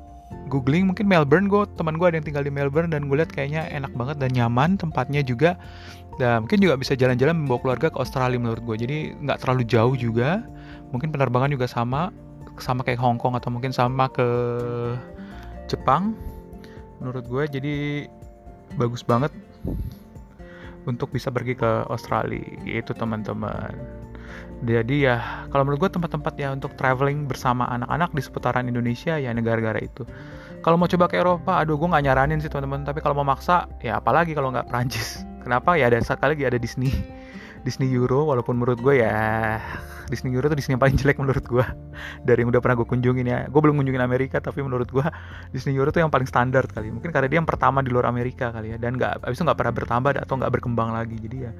googling. 0.50 0.90
Mungkin 0.90 1.06
Melbourne 1.06 1.46
gue 1.48 1.62
teman 1.78 1.96
gue 1.96 2.06
ada 2.06 2.16
yang 2.18 2.26
tinggal 2.26 2.44
di 2.44 2.52
Melbourne 2.52 2.90
dan 2.92 3.06
gue 3.08 3.16
lihat 3.16 3.32
kayaknya 3.32 3.66
enak 3.70 3.92
banget 3.94 4.16
dan 4.20 4.30
nyaman 4.34 4.76
tempatnya 4.76 5.22
juga. 5.24 5.56
Dan 6.14 6.46
mungkin 6.46 6.62
juga 6.62 6.78
bisa 6.78 6.94
jalan-jalan 6.94 7.34
membawa 7.34 7.58
keluarga 7.62 7.86
ke 7.90 7.98
Australia 7.98 8.38
menurut 8.38 8.62
gue 8.62 8.76
jadi 8.86 8.98
nggak 9.18 9.38
terlalu 9.42 9.62
jauh 9.66 9.94
juga. 9.98 10.42
Mungkin 10.94 11.10
penerbangan 11.10 11.50
juga 11.50 11.66
sama 11.66 12.14
sama 12.62 12.86
kayak 12.86 13.02
Hong 13.02 13.18
Kong 13.18 13.34
atau 13.34 13.50
mungkin 13.50 13.74
sama 13.74 14.06
ke 14.14 14.26
Jepang 15.66 16.14
menurut 17.02 17.26
gue 17.26 17.44
jadi 17.58 17.74
bagus 18.78 19.02
banget 19.02 19.34
untuk 20.84 21.10
bisa 21.10 21.32
pergi 21.32 21.56
ke 21.56 21.88
Australia 21.88 22.44
itu 22.64 22.92
teman-teman 22.94 23.74
jadi 24.64 24.97
ya 24.97 25.16
kalau 25.52 25.68
menurut 25.68 25.87
gue 25.87 25.90
tempat-tempat 26.00 26.35
ya 26.40 26.49
untuk 26.50 26.73
traveling 26.75 27.28
bersama 27.28 27.68
anak-anak 27.68 28.11
di 28.16 28.23
seputaran 28.25 28.64
Indonesia 28.66 29.21
ya 29.21 29.30
negara-negara 29.30 29.78
itu. 29.85 30.09
Kalau 30.64 30.80
mau 30.80 30.88
coba 30.88 31.06
ke 31.12 31.21
Eropa 31.21 31.61
aduh 31.61 31.76
gue 31.76 31.88
nggak 31.92 32.04
nyaranin 32.09 32.40
sih 32.40 32.49
teman-teman. 32.49 32.88
Tapi 32.88 33.04
kalau 33.04 33.14
mau 33.21 33.28
maksa 33.28 33.68
ya 33.85 34.00
apalagi 34.00 34.33
kalau 34.33 34.49
nggak 34.50 34.66
Prancis 34.66 35.23
kenapa? 35.44 35.76
Ya 35.76 35.92
ada 35.92 36.00
sekali 36.00 36.35
lagi 36.35 36.44
ada 36.49 36.59
Disney. 36.59 36.90
Disney 37.64 37.88
Euro 37.97 38.28
walaupun 38.28 38.61
menurut 38.61 38.76
gue 38.76 39.00
ya 39.00 39.56
Disney 40.12 40.37
Euro 40.37 40.52
tuh 40.52 40.56
Disney 40.61 40.76
yang 40.76 40.85
paling 40.85 41.00
jelek 41.00 41.16
menurut 41.16 41.40
gue 41.49 41.64
dari 42.28 42.44
yang 42.44 42.52
udah 42.52 42.61
pernah 42.61 42.76
gue 42.76 42.88
kunjungin 42.88 43.25
ya. 43.25 43.49
Gue 43.49 43.61
belum 43.64 43.80
kunjungin 43.80 44.04
Amerika 44.04 44.37
tapi 44.40 44.61
menurut 44.61 44.88
gue 44.92 45.04
Disney 45.52 45.73
Euro 45.76 45.88
tuh 45.88 46.04
yang 46.04 46.12
paling 46.12 46.28
standar 46.28 46.68
kali. 46.68 46.92
Mungkin 46.92 47.09
karena 47.09 47.28
dia 47.28 47.38
yang 47.40 47.49
pertama 47.49 47.80
di 47.80 47.88
luar 47.88 48.09
Amerika 48.09 48.52
kali 48.52 48.73
ya. 48.73 48.78
Dan 48.80 49.00
nggak 49.00 49.25
abis 49.25 49.40
itu 49.40 49.44
nggak 49.49 49.59
pernah 49.59 49.75
bertambah 49.76 50.11
atau 50.21 50.35
nggak 50.37 50.52
berkembang 50.61 50.92
lagi. 50.92 51.16
Jadi 51.16 51.37
ya 51.49 51.52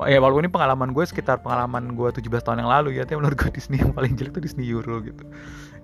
Oh, 0.00 0.08
ya 0.08 0.18
walaupun 0.24 0.48
ini 0.48 0.52
pengalaman 0.52 0.96
gue 0.96 1.04
sekitar 1.04 1.44
pengalaman 1.44 1.92
gue 1.92 2.08
17 2.08 2.24
tahun 2.40 2.64
yang 2.64 2.70
lalu 2.72 2.96
ya 2.96 3.04
tapi 3.04 3.20
menurut 3.20 3.36
gue 3.36 3.50
Disney 3.56 3.76
yang 3.84 3.92
paling 3.92 4.16
jelek 4.16 4.32
tuh 4.32 4.42
Disney 4.42 4.64
Euro 4.72 5.04
gitu. 5.04 5.20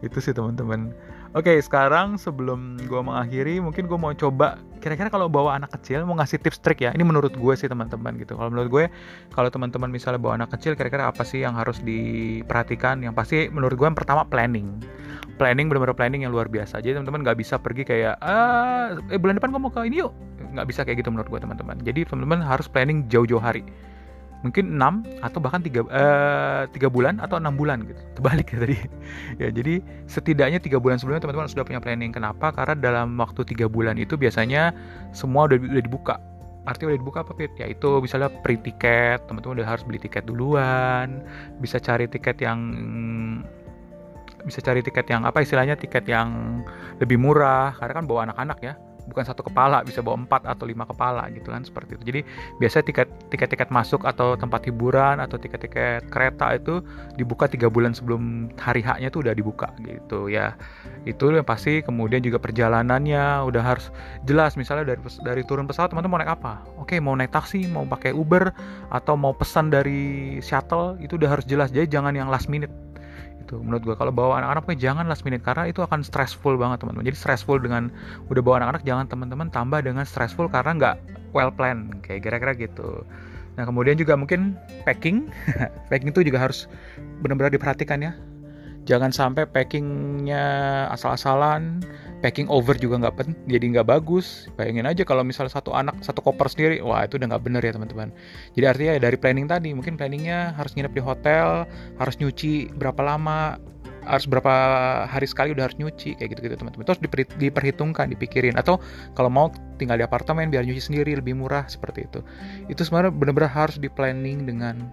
Itu 0.01 0.19
sih 0.25 0.33
teman-teman. 0.33 0.97
Oke 1.37 1.61
sekarang 1.61 2.17
sebelum 2.17 2.81
gue 2.81 3.01
mengakhiri 3.05 3.61
mungkin 3.61 3.85
gue 3.85 3.99
mau 4.01 4.17
coba 4.17 4.57
kira-kira 4.81 5.13
kalau 5.13 5.29
bawa 5.29 5.61
anak 5.61 5.77
kecil 5.77 6.09
mau 6.09 6.17
ngasih 6.17 6.41
tips 6.41 6.65
trik 6.65 6.81
ya. 6.81 6.91
Ini 6.97 7.05
menurut 7.05 7.37
gue 7.37 7.55
sih 7.55 7.69
teman-teman 7.69 8.17
gitu. 8.17 8.33
Kalau 8.33 8.49
menurut 8.49 8.69
gue 8.73 8.85
kalau 9.37 9.53
teman-teman 9.53 9.93
misalnya 9.93 10.17
bawa 10.17 10.41
anak 10.41 10.57
kecil 10.57 10.73
kira-kira 10.73 11.13
apa 11.13 11.21
sih 11.23 11.45
yang 11.45 11.53
harus 11.53 11.77
diperhatikan? 11.85 13.05
Yang 13.05 13.15
pasti 13.15 13.37
menurut 13.53 13.77
gue 13.77 13.87
yang 13.93 13.99
pertama 13.99 14.25
planning. 14.25 14.81
Planning 15.37 15.69
benar-benar 15.69 15.95
planning 15.95 16.25
yang 16.25 16.33
luar 16.33 16.49
biasa. 16.49 16.81
Jadi 16.81 16.97
teman-teman 16.97 17.29
nggak 17.29 17.39
bisa 17.45 17.61
pergi 17.61 17.85
kayak 17.85 18.17
ah 18.25 18.97
eh 19.13 19.21
bulan 19.21 19.37
depan 19.37 19.53
gue 19.53 19.61
mau 19.61 19.69
ke 19.69 19.85
ini 19.85 20.01
yuk. 20.01 20.17
Nggak 20.57 20.67
bisa 20.67 20.81
kayak 20.89 21.05
gitu 21.05 21.13
menurut 21.13 21.29
gue 21.29 21.41
teman-teman. 21.45 21.77
Jadi 21.85 22.09
teman-teman 22.09 22.41
harus 22.41 22.65
planning 22.73 23.05
jauh-jauh 23.13 23.39
hari 23.39 23.63
mungkin 24.47 24.79
6 24.79 25.25
atau 25.27 25.39
bahkan 25.43 25.59
3 25.59 25.83
uh, 25.83 26.65
3 26.71 26.95
bulan 26.95 27.19
atau 27.19 27.43
6 27.43 27.59
bulan 27.59 27.83
gitu. 27.87 28.01
Terbalik 28.19 28.55
ya 28.55 28.59
tadi. 28.63 28.77
ya, 29.43 29.49
jadi 29.51 29.75
setidaknya 30.07 30.59
3 30.63 30.79
bulan 30.79 30.97
sebelumnya 30.99 31.27
teman-teman 31.27 31.51
sudah 31.51 31.65
punya 31.67 31.81
planning. 31.83 32.15
Kenapa? 32.15 32.55
Karena 32.55 32.75
dalam 32.79 33.19
waktu 33.19 33.43
3 33.43 33.67
bulan 33.67 33.99
itu 33.99 34.15
biasanya 34.15 34.71
semua 35.11 35.51
udah, 35.51 35.59
udah 35.59 35.85
dibuka. 35.85 36.17
Artinya 36.69 36.93
udah 36.93 37.01
dibuka 37.01 37.19
apa 37.25 37.33
Fit? 37.35 37.53
Ya 37.57 37.67
itu 37.73 37.89
misalnya 38.05 38.29
pre-tiket, 38.45 39.25
teman-teman 39.25 39.65
udah 39.65 39.69
harus 39.73 39.83
beli 39.89 39.97
tiket 39.97 40.29
duluan, 40.29 41.25
bisa 41.65 41.81
cari 41.81 42.05
tiket 42.05 42.37
yang 42.45 42.61
bisa 44.45 44.63
cari 44.63 44.81
tiket 44.81 45.11
yang 45.11 45.27
apa 45.27 45.43
istilahnya 45.43 45.75
tiket 45.75 46.07
yang 46.07 46.63
lebih 47.03 47.19
murah 47.19 47.75
karena 47.75 47.93
kan 48.01 48.05
bawa 48.07 48.21
anak-anak 48.31 48.59
ya 48.63 48.75
bukan 49.09 49.25
satu 49.25 49.43
kepala 49.43 49.81
bisa 49.83 50.05
bawa 50.05 50.21
empat 50.21 50.45
atau 50.45 50.69
lima 50.69 50.85
kepala 50.85 51.27
gitu 51.33 51.49
kan 51.49 51.65
seperti 51.65 51.97
itu. 51.97 52.05
Jadi 52.15 52.21
biasanya 52.61 52.85
tiket 52.85 53.09
tiket 53.33 53.49
tiket 53.49 53.69
masuk 53.73 54.05
atau 54.05 54.37
tempat 54.37 54.69
hiburan 54.69 55.19
atau 55.19 55.41
tiket 55.41 55.65
tiket 55.65 56.03
kereta 56.13 56.55
itu 56.55 56.85
dibuka 57.17 57.49
tiga 57.49 57.73
bulan 57.73 57.97
sebelum 57.97 58.53
hari 58.61 58.85
haknya 58.85 59.09
tuh 59.09 59.25
udah 59.25 59.35
dibuka 59.35 59.73
gitu 59.81 60.29
ya. 60.29 60.55
Itu 61.09 61.33
yang 61.33 61.49
pasti 61.49 61.81
kemudian 61.81 62.21
juga 62.21 62.37
perjalanannya 62.37 63.49
udah 63.49 63.63
harus 63.65 63.89
jelas. 64.29 64.55
Misalnya 64.61 64.95
dari 64.95 65.01
dari 65.25 65.43
turun 65.49 65.65
pesawat 65.65 65.91
teman-teman 65.91 66.21
mau 66.21 66.21
naik 66.21 66.33
apa? 66.37 66.53
Oke 66.77 67.01
mau 67.01 67.17
naik 67.17 67.33
taksi 67.33 67.67
mau 67.73 67.89
pakai 67.89 68.13
Uber 68.13 68.53
atau 68.93 69.15
mau 69.17 69.33
pesan 69.33 69.73
dari 69.73 70.37
shuttle 70.45 71.01
itu 71.01 71.17
udah 71.17 71.39
harus 71.39 71.47
jelas. 71.49 71.73
Jadi 71.73 71.89
jangan 71.89 72.13
yang 72.13 72.29
last 72.29 72.53
minute 72.53 72.71
gitu. 73.49 73.65
Menurut 73.65 73.83
gue 73.89 73.97
kalau 73.97 74.13
bawa 74.13 74.45
anak-anak 74.45 74.77
jangan 74.77 75.09
last 75.09 75.25
minute 75.25 75.41
karena 75.41 75.65
itu 75.65 75.81
akan 75.81 76.05
stressful 76.05 76.61
banget 76.61 76.85
teman-teman. 76.85 77.09
Jadi 77.09 77.17
stressful 77.17 77.57
dengan 77.57 77.89
udah 78.29 78.43
bawa 78.45 78.61
anak-anak 78.61 78.85
jangan 78.85 79.09
teman-teman 79.09 79.49
tambah 79.49 79.81
dengan 79.81 80.05
stressful 80.05 80.53
karena 80.53 80.77
nggak 80.77 80.95
well 81.33 81.49
plan 81.49 81.89
kayak 82.05 82.29
kira-kira 82.29 82.53
gitu. 82.53 83.09
Nah 83.57 83.65
kemudian 83.65 83.97
juga 83.97 84.21
mungkin 84.21 84.53
packing. 84.85 85.33
Packing 85.91 86.13
itu 86.13 86.21
juga 86.29 86.45
harus 86.45 86.69
benar-benar 87.25 87.51
diperhatikan 87.51 88.05
ya 88.05 88.13
jangan 88.89 89.13
sampai 89.13 89.45
packingnya 89.45 90.41
asal-asalan 90.89 91.85
packing 92.25 92.49
over 92.49 92.75
juga 92.75 93.05
nggak 93.05 93.15
pen 93.15 93.29
jadi 93.47 93.65
nggak 93.79 93.87
bagus. 93.87 94.49
Bayangin 94.57 94.89
aja 94.89 95.05
kalau 95.05 95.23
misalnya 95.23 95.53
satu 95.53 95.77
anak 95.77 96.01
satu 96.01 96.25
koper 96.25 96.49
sendiri 96.49 96.81
wah 96.81 97.05
itu 97.05 97.21
udah 97.21 97.37
nggak 97.37 97.45
bener 97.45 97.63
ya 97.63 97.77
teman-teman. 97.77 98.09
Jadi 98.57 98.65
artinya 98.65 98.93
ya 98.97 99.01
dari 99.05 99.17
planning 99.21 99.47
tadi 99.47 99.71
mungkin 99.77 100.01
planningnya 100.01 100.57
harus 100.57 100.73
nginep 100.75 100.93
di 100.97 101.03
hotel 101.05 101.69
harus 102.01 102.15
nyuci 102.17 102.73
berapa 102.75 102.99
lama 103.05 103.61
harus 104.09 104.25
berapa 104.25 104.55
hari 105.05 105.29
sekali 105.29 105.53
udah 105.53 105.69
harus 105.69 105.77
nyuci 105.77 106.17
kayak 106.17 106.33
gitu-gitu 106.33 106.57
teman-teman. 106.57 106.89
Terus 106.89 107.01
diper, 107.05 107.29
diperhitungkan 107.37 108.09
dipikirin. 108.09 108.57
Atau 108.57 108.81
kalau 109.13 109.29
mau 109.29 109.53
tinggal 109.77 110.01
di 110.01 110.05
apartemen 110.09 110.49
biar 110.49 110.65
nyuci 110.65 110.81
sendiri 110.81 111.13
lebih 111.13 111.37
murah 111.37 111.69
seperti 111.69 112.09
itu. 112.09 112.25
Itu 112.73 112.89
sebenarnya 112.89 113.13
benar-benar 113.13 113.53
harus 113.53 113.77
di 113.77 113.93
planning 113.93 114.49
dengan 114.49 114.89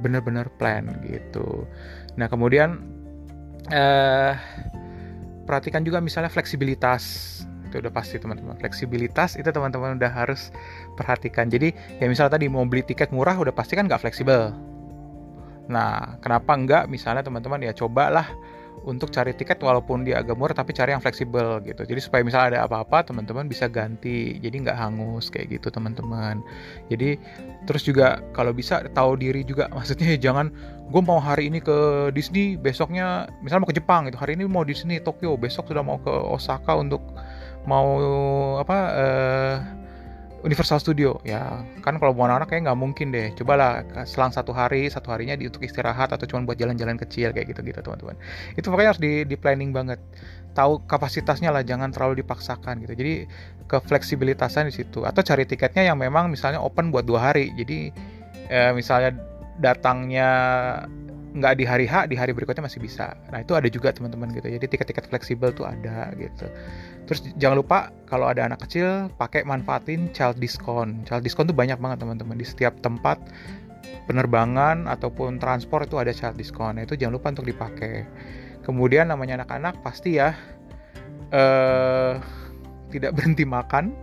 benar-benar 0.00 0.48
plan 0.56 0.86
gitu. 1.04 1.66
Nah 2.14 2.30
kemudian 2.30 2.99
eh 3.70 4.34
perhatikan 5.46 5.82
juga 5.82 5.98
misalnya 5.98 6.30
fleksibilitas. 6.30 7.02
Itu 7.70 7.78
udah 7.78 7.92
pasti 7.94 8.18
teman-teman. 8.18 8.58
Fleksibilitas 8.58 9.38
itu 9.38 9.46
teman-teman 9.46 9.98
udah 9.98 10.10
harus 10.10 10.50
perhatikan. 10.98 11.46
Jadi 11.50 11.70
ya 12.02 12.06
misalnya 12.10 12.38
tadi 12.38 12.50
mau 12.50 12.66
beli 12.66 12.82
tiket 12.82 13.14
murah 13.14 13.38
udah 13.38 13.54
pasti 13.54 13.78
kan 13.78 13.86
nggak 13.86 14.02
fleksibel. 14.02 14.50
Nah 15.70 16.18
kenapa 16.18 16.52
enggak 16.58 16.82
misalnya 16.90 17.22
teman-teman 17.22 17.62
ya 17.62 17.70
cobalah 17.74 18.26
untuk 18.80 19.12
cari 19.12 19.36
tiket 19.36 19.60
walaupun 19.60 20.08
dia 20.08 20.24
agak 20.24 20.40
murah 20.40 20.56
tapi 20.56 20.72
cari 20.72 20.96
yang 20.96 21.04
fleksibel 21.04 21.60
gitu. 21.64 21.84
Jadi 21.84 22.00
supaya 22.00 22.24
misalnya 22.24 22.56
ada 22.56 22.60
apa-apa 22.64 23.12
teman-teman 23.12 23.44
bisa 23.44 23.68
ganti. 23.68 24.40
Jadi 24.40 24.64
nggak 24.64 24.76
hangus 24.76 25.28
kayak 25.28 25.60
gitu 25.60 25.68
teman-teman. 25.68 26.40
Jadi 26.88 27.20
terus 27.68 27.84
juga 27.84 28.24
kalau 28.32 28.56
bisa 28.56 28.80
tahu 28.96 29.20
diri 29.20 29.44
juga. 29.44 29.68
Maksudnya 29.76 30.16
ya 30.16 30.32
jangan 30.32 30.48
gue 30.90 31.02
mau 31.04 31.20
hari 31.20 31.52
ini 31.52 31.60
ke 31.60 32.10
Disney 32.16 32.56
besoknya 32.56 33.28
misalnya 33.44 33.68
mau 33.68 33.70
ke 33.70 33.76
Jepang 33.76 34.08
gitu. 34.08 34.16
Hari 34.16 34.40
ini 34.40 34.48
mau 34.48 34.64
di 34.64 34.72
sini 34.72 34.96
Tokyo 34.96 35.36
besok 35.36 35.68
sudah 35.68 35.84
mau 35.84 36.00
ke 36.00 36.10
Osaka 36.10 36.72
untuk 36.80 37.04
mau 37.68 38.00
apa 38.56 38.78
uh, 38.96 39.56
Universal 40.40 40.80
Studio 40.80 41.20
ya. 41.22 41.60
Kan 41.84 42.00
kalau 42.00 42.16
mau 42.16 42.24
anak-anak 42.24 42.48
kayak 42.48 42.62
nggak 42.68 42.80
mungkin 42.80 43.12
deh. 43.12 43.32
Cobalah 43.36 43.84
selang 44.08 44.32
satu 44.32 44.56
hari 44.56 44.88
satu 44.88 45.12
harinya 45.12 45.36
di 45.36 45.46
untuk 45.46 45.60
istirahat 45.64 46.12
atau 46.12 46.24
cuma 46.24 46.44
buat 46.48 46.56
jalan-jalan 46.56 46.96
kecil 46.96 47.32
kayak 47.36 47.52
gitu 47.52 47.60
gitu 47.60 47.80
teman-teman. 47.84 48.16
Itu 48.56 48.72
pokoknya 48.72 48.90
harus 48.96 49.02
di, 49.02 49.28
di 49.28 49.36
planning 49.36 49.70
banget. 49.70 50.00
Tahu 50.56 50.88
kapasitasnya 50.88 51.52
lah 51.52 51.62
jangan 51.62 51.92
terlalu 51.92 52.24
dipaksakan 52.24 52.82
gitu. 52.84 52.96
Jadi 52.96 53.14
ke 53.68 53.76
fleksibilitasan 53.84 54.68
di 54.68 54.74
situ. 54.74 55.04
Atau 55.04 55.20
cari 55.20 55.44
tiketnya 55.44 55.92
yang 55.92 56.00
memang 56.00 56.32
misalnya 56.32 56.58
open 56.58 56.88
buat 56.88 57.04
dua 57.04 57.30
hari. 57.30 57.52
Jadi 57.54 57.92
eh, 58.48 58.72
misalnya 58.72 59.14
datangnya 59.60 60.28
nggak 61.30 61.62
di 61.62 61.64
hari 61.66 61.86
H 61.86 62.10
di 62.10 62.18
hari 62.18 62.34
berikutnya 62.34 62.66
masih 62.66 62.82
bisa. 62.82 63.14
Nah 63.30 63.42
itu 63.42 63.54
ada 63.54 63.70
juga 63.70 63.94
teman-teman 63.94 64.34
gitu. 64.34 64.50
Jadi 64.50 64.66
tiket-tiket 64.66 65.06
fleksibel 65.06 65.54
tuh 65.54 65.66
ada 65.66 66.10
gitu. 66.18 66.50
Terus 67.06 67.20
jangan 67.38 67.62
lupa 67.62 67.78
kalau 68.10 68.26
ada 68.26 68.50
anak 68.50 68.66
kecil 68.66 69.06
pakai 69.14 69.46
manfaatin 69.46 70.10
child 70.10 70.42
discount. 70.42 71.06
Child 71.06 71.22
discount 71.22 71.46
tuh 71.46 71.54
banyak 71.54 71.78
banget 71.78 72.02
teman-teman. 72.02 72.34
Di 72.34 72.46
setiap 72.46 72.74
tempat 72.82 73.22
penerbangan 74.10 74.90
ataupun 74.90 75.38
transport 75.38 75.86
itu 75.86 76.02
ada 76.02 76.10
child 76.10 76.34
discount. 76.34 76.78
Nah, 76.78 76.82
itu 76.82 76.98
jangan 76.98 77.14
lupa 77.14 77.30
untuk 77.30 77.46
dipakai. 77.46 78.10
Kemudian 78.66 79.14
namanya 79.14 79.42
anak-anak 79.42 79.78
pasti 79.86 80.18
ya 80.18 80.34
eh, 81.30 82.18
tidak 82.90 83.14
berhenti 83.14 83.46
makan 83.46 83.94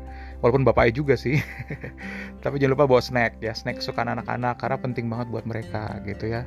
walaupun 0.41 0.63
bapaknya 0.63 0.94
juga 1.01 1.15
sih. 1.17 1.41
Tapi 2.44 2.62
jangan 2.62 2.74
lupa 2.77 2.86
bawa 2.86 3.01
snack 3.01 3.41
ya. 3.41 3.53
Snack 3.53 3.82
kesukaan 3.82 4.10
anak-anak 4.12 4.62
karena 4.62 4.77
penting 4.77 5.06
banget 5.10 5.27
buat 5.34 5.46
mereka 5.50 5.98
gitu 6.06 6.29
ya. 6.29 6.46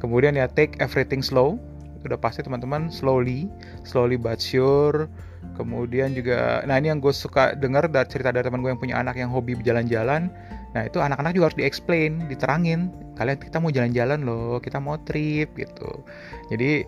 Kemudian 0.00 0.36
ya 0.36 0.48
take 0.48 0.76
everything 0.80 1.24
slow. 1.24 1.56
Udah 2.04 2.16
pasti 2.16 2.40
teman-teman 2.44 2.88
slowly. 2.92 3.48
Slowly 3.84 4.20
but 4.20 4.40
sure. 4.40 5.08
Kemudian 5.56 6.16
juga 6.16 6.64
nah 6.64 6.76
ini 6.80 6.92
yang 6.92 7.00
gue 7.00 7.12
suka 7.12 7.56
dengar 7.56 7.88
dari 7.88 8.08
cerita 8.08 8.32
dari 8.32 8.44
teman 8.44 8.64
gue 8.64 8.72
yang 8.72 8.80
punya 8.80 8.96
anak 9.00 9.16
yang 9.16 9.32
hobi 9.32 9.56
berjalan-jalan. 9.56 10.32
Nah 10.70 10.82
itu 10.86 11.02
anak-anak 11.02 11.34
juga 11.34 11.52
harus 11.52 11.58
di-explain 11.58 12.28
diterangin. 12.28 12.92
Kalian 13.20 13.36
kita 13.36 13.60
mau 13.60 13.68
jalan-jalan 13.68 14.24
loh 14.24 14.56
kita 14.64 14.80
mau 14.80 14.96
trip 15.04 15.52
gitu. 15.56 16.04
Jadi 16.48 16.84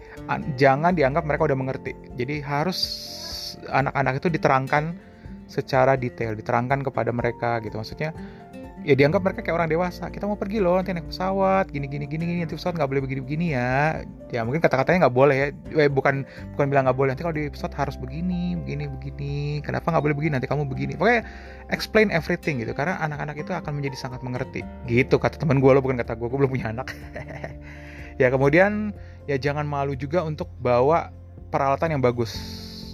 jangan 0.56 0.96
dianggap 0.96 1.28
mereka 1.28 1.52
udah 1.52 1.58
mengerti. 1.58 1.92
Jadi 2.16 2.40
harus 2.40 2.80
anak-anak 3.68 4.24
itu 4.24 4.28
diterangkan 4.32 5.11
secara 5.52 6.00
detail 6.00 6.32
diterangkan 6.32 6.80
kepada 6.80 7.12
mereka 7.12 7.60
gitu. 7.60 7.76
Maksudnya 7.76 8.16
ya 8.82 8.98
dianggap 8.98 9.22
mereka 9.22 9.40
kayak 9.44 9.56
orang 9.60 9.68
dewasa. 9.70 10.08
Kita 10.08 10.24
mau 10.24 10.34
pergi 10.40 10.58
loh 10.58 10.80
nanti 10.80 10.96
naik 10.96 11.12
pesawat 11.12 11.70
gini 11.70 11.86
gini 11.86 12.08
gini 12.08 12.24
gini 12.24 12.38
nanti 12.42 12.56
pesawat 12.56 12.80
nggak 12.80 12.88
boleh 12.88 13.02
begini 13.04 13.20
begini 13.20 13.46
ya. 13.52 14.02
Ya 14.32 14.40
mungkin 14.42 14.64
kata-katanya 14.64 15.06
nggak 15.06 15.16
boleh 15.16 15.36
ya. 15.36 15.46
Eh, 15.84 15.90
bukan 15.92 16.24
bukan 16.56 16.66
bilang 16.72 16.88
nggak 16.88 16.98
boleh. 16.98 17.10
Nanti 17.12 17.22
kalau 17.22 17.36
di 17.36 17.52
pesawat 17.52 17.74
harus 17.76 18.00
begini 18.00 18.56
begini 18.56 18.88
begini. 18.88 19.36
Kenapa 19.60 19.92
nggak 19.92 20.04
boleh 20.08 20.16
begini? 20.16 20.32
Nanti 20.40 20.48
kamu 20.48 20.64
begini. 20.66 20.92
Pokoknya 20.96 21.22
explain 21.68 22.08
everything 22.08 22.64
gitu. 22.64 22.72
Karena 22.72 22.96
anak-anak 23.04 23.36
itu 23.36 23.52
akan 23.52 23.72
menjadi 23.76 23.96
sangat 24.08 24.24
mengerti. 24.24 24.64
Gitu 24.88 25.20
kata 25.20 25.36
teman 25.36 25.60
gue 25.60 25.70
lo 25.70 25.84
bukan 25.84 26.00
kata 26.00 26.16
gue 26.16 26.26
gue 26.26 26.38
belum 26.40 26.50
punya 26.50 26.72
anak. 26.72 26.88
Ya 28.20 28.28
kemudian 28.28 28.92
ya 29.24 29.40
jangan 29.40 29.64
malu 29.64 29.96
juga 29.96 30.20
untuk 30.20 30.52
bawa 30.60 31.10
peralatan 31.48 31.96
yang 31.96 32.02
bagus. 32.04 32.36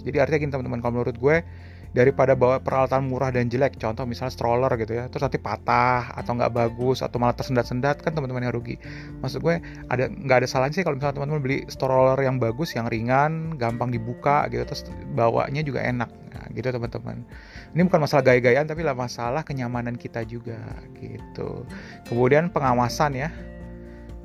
Jadi 0.07 0.15
artinya 0.15 0.39
gini 0.39 0.51
teman-teman. 0.55 0.79
Kalau 0.79 0.93
menurut 0.95 1.17
gue 1.19 1.43
daripada 1.89 2.37
bawa 2.37 2.61
peralatan 2.61 3.09
murah 3.09 3.33
dan 3.33 3.49
jelek 3.49 3.81
contoh 3.81 4.05
misalnya 4.05 4.29
stroller 4.29 4.69
gitu 4.77 4.93
ya 4.93 5.09
terus 5.09 5.25
nanti 5.25 5.41
patah 5.41 6.13
atau 6.13 6.37
nggak 6.37 6.53
bagus 6.53 7.01
atau 7.01 7.17
malah 7.17 7.33
tersendat-sendat 7.33 8.05
kan 8.05 8.13
teman-teman 8.13 8.45
yang 8.45 8.53
rugi. 8.53 8.77
Maksud 9.25 9.41
gue 9.41 9.57
ada 9.89 10.05
nggak 10.05 10.45
ada 10.45 10.47
salahnya 10.47 10.81
sih 10.81 10.85
kalau 10.85 11.01
misalnya 11.01 11.17
teman-teman 11.17 11.41
beli 11.41 11.57
stroller 11.65 12.17
yang 12.21 12.37
bagus 12.37 12.77
yang 12.77 12.85
ringan 12.85 13.57
gampang 13.57 13.89
dibuka 13.89 14.45
gitu 14.53 14.61
terus 14.69 14.85
bawanya 15.17 15.65
juga 15.65 15.81
enak. 15.81 16.09
Nah, 16.29 16.45
gitu 16.53 16.69
teman-teman. 16.69 17.25
Ini 17.73 17.81
bukan 17.89 18.01
masalah 18.05 18.21
gaya-gayaan 18.21 18.69
tapi 18.69 18.85
lah 18.85 18.93
masalah 18.93 19.41
kenyamanan 19.41 19.97
kita 19.97 20.21
juga 20.29 20.61
gitu. 21.01 21.65
Kemudian 22.05 22.53
pengawasan 22.53 23.17
ya. 23.17 23.33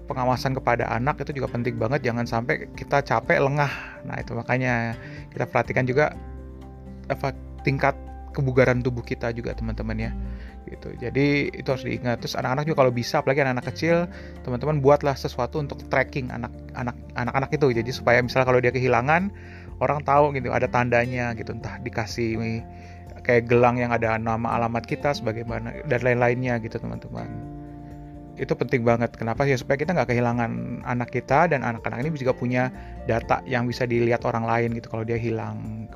Pengawasan 0.04 0.52
kepada 0.52 0.84
anak 0.92 1.24
itu 1.24 1.40
juga 1.40 1.48
penting 1.48 1.80
banget 1.80 2.04
jangan 2.04 2.28
sampai 2.28 2.68
kita 2.76 3.00
capek 3.00 3.40
lengah. 3.40 3.72
Nah 4.04 4.20
itu 4.20 4.36
makanya 4.36 4.92
kita 5.32 5.48
perhatikan 5.48 5.88
juga 5.88 6.12
apa 7.08 7.32
tingkat 7.64 7.96
kebugaran 8.34 8.82
tubuh 8.82 9.00
kita 9.00 9.30
juga 9.30 9.54
teman-teman 9.54 9.96
ya. 9.96 10.12
Gitu. 10.66 10.90
Jadi 10.98 11.54
itu 11.54 11.68
harus 11.70 11.86
diingat. 11.86 12.18
Terus 12.20 12.34
anak-anak 12.34 12.66
juga 12.66 12.76
kalau 12.84 12.92
bisa 12.92 13.22
apalagi 13.22 13.46
anak-anak 13.46 13.66
kecil 13.70 14.10
teman-teman 14.42 14.82
buatlah 14.82 15.14
sesuatu 15.14 15.62
untuk 15.62 15.80
tracking 15.88 16.34
anak-anak 16.34 16.98
anak-anak 17.14 17.50
itu. 17.54 17.66
Jadi 17.70 17.90
supaya 17.94 18.18
misalnya 18.20 18.46
kalau 18.50 18.60
dia 18.60 18.74
kehilangan 18.74 19.30
orang 19.78 20.02
tahu 20.02 20.34
gitu 20.34 20.50
ada 20.50 20.66
tandanya 20.66 21.32
gitu. 21.38 21.54
Entah 21.54 21.78
dikasih 21.80 22.36
kayak 23.24 23.48
gelang 23.48 23.80
yang 23.80 23.88
ada 23.88 24.20
nama 24.20 24.60
alamat 24.60 24.84
kita 24.84 25.16
sebagaimana 25.16 25.80
dan 25.88 26.00
lain-lainnya 26.02 26.60
gitu 26.60 26.76
teman-teman. 26.76 27.30
Itu 28.34 28.58
penting 28.58 28.82
banget. 28.82 29.14
Kenapa? 29.14 29.46
Ya 29.46 29.54
supaya 29.54 29.78
kita 29.78 29.94
nggak 29.94 30.10
kehilangan 30.10 30.82
anak 30.82 31.14
kita 31.14 31.46
dan 31.46 31.62
anak-anak 31.62 32.02
ini 32.02 32.18
juga 32.18 32.34
punya 32.34 32.68
data 33.06 33.40
yang 33.46 33.70
bisa 33.70 33.86
dilihat 33.86 34.26
orang 34.26 34.42
lain 34.42 34.74
gitu 34.74 34.90
kalau 34.90 35.06
dia 35.06 35.14
hilang 35.14 35.86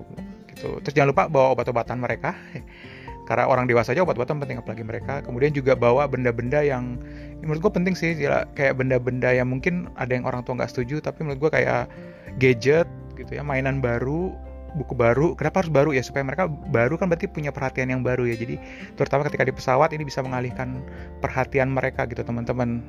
gitu. 0.58 0.82
Terus 0.82 0.94
jangan 0.94 1.14
lupa 1.14 1.24
bawa 1.30 1.54
obat-obatan 1.54 2.02
mereka. 2.02 2.34
Karena 3.28 3.44
orang 3.44 3.68
dewasa 3.68 3.92
aja 3.92 4.02
obat-obatan 4.02 4.40
penting 4.40 4.58
apalagi 4.58 4.82
mereka. 4.82 5.20
Kemudian 5.22 5.52
juga 5.52 5.76
bawa 5.76 6.08
benda-benda 6.08 6.64
yang 6.64 6.96
menurut 7.44 7.60
gue 7.68 7.72
penting 7.76 7.94
sih 7.94 8.16
kayak 8.56 8.74
benda-benda 8.80 9.30
yang 9.30 9.52
mungkin 9.52 9.92
ada 10.00 10.16
yang 10.16 10.24
orang 10.24 10.42
tua 10.42 10.56
nggak 10.56 10.72
setuju 10.72 11.04
tapi 11.04 11.22
menurut 11.22 11.46
gue 11.46 11.50
kayak 11.60 11.92
gadget 12.40 12.88
gitu 13.20 13.36
ya 13.36 13.44
mainan 13.44 13.84
baru 13.84 14.32
buku 14.80 14.96
baru. 14.96 15.36
Kenapa 15.36 15.60
harus 15.60 15.72
baru 15.72 15.92
ya? 15.92 16.00
Supaya 16.00 16.24
mereka 16.24 16.48
baru 16.48 16.96
kan 16.96 17.12
berarti 17.12 17.28
punya 17.28 17.52
perhatian 17.52 17.92
yang 17.92 18.00
baru 18.00 18.24
ya. 18.24 18.36
Jadi 18.36 18.56
terutama 18.96 19.28
ketika 19.28 19.44
di 19.44 19.52
pesawat 19.52 19.92
ini 19.92 20.08
bisa 20.08 20.24
mengalihkan 20.24 20.80
perhatian 21.20 21.68
mereka 21.68 22.08
gitu 22.08 22.24
teman-teman. 22.24 22.80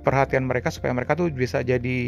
Perhatian 0.00 0.48
mereka 0.48 0.72
supaya 0.72 0.96
mereka 0.96 1.12
tuh 1.12 1.28
bisa 1.28 1.60
jadi 1.60 2.00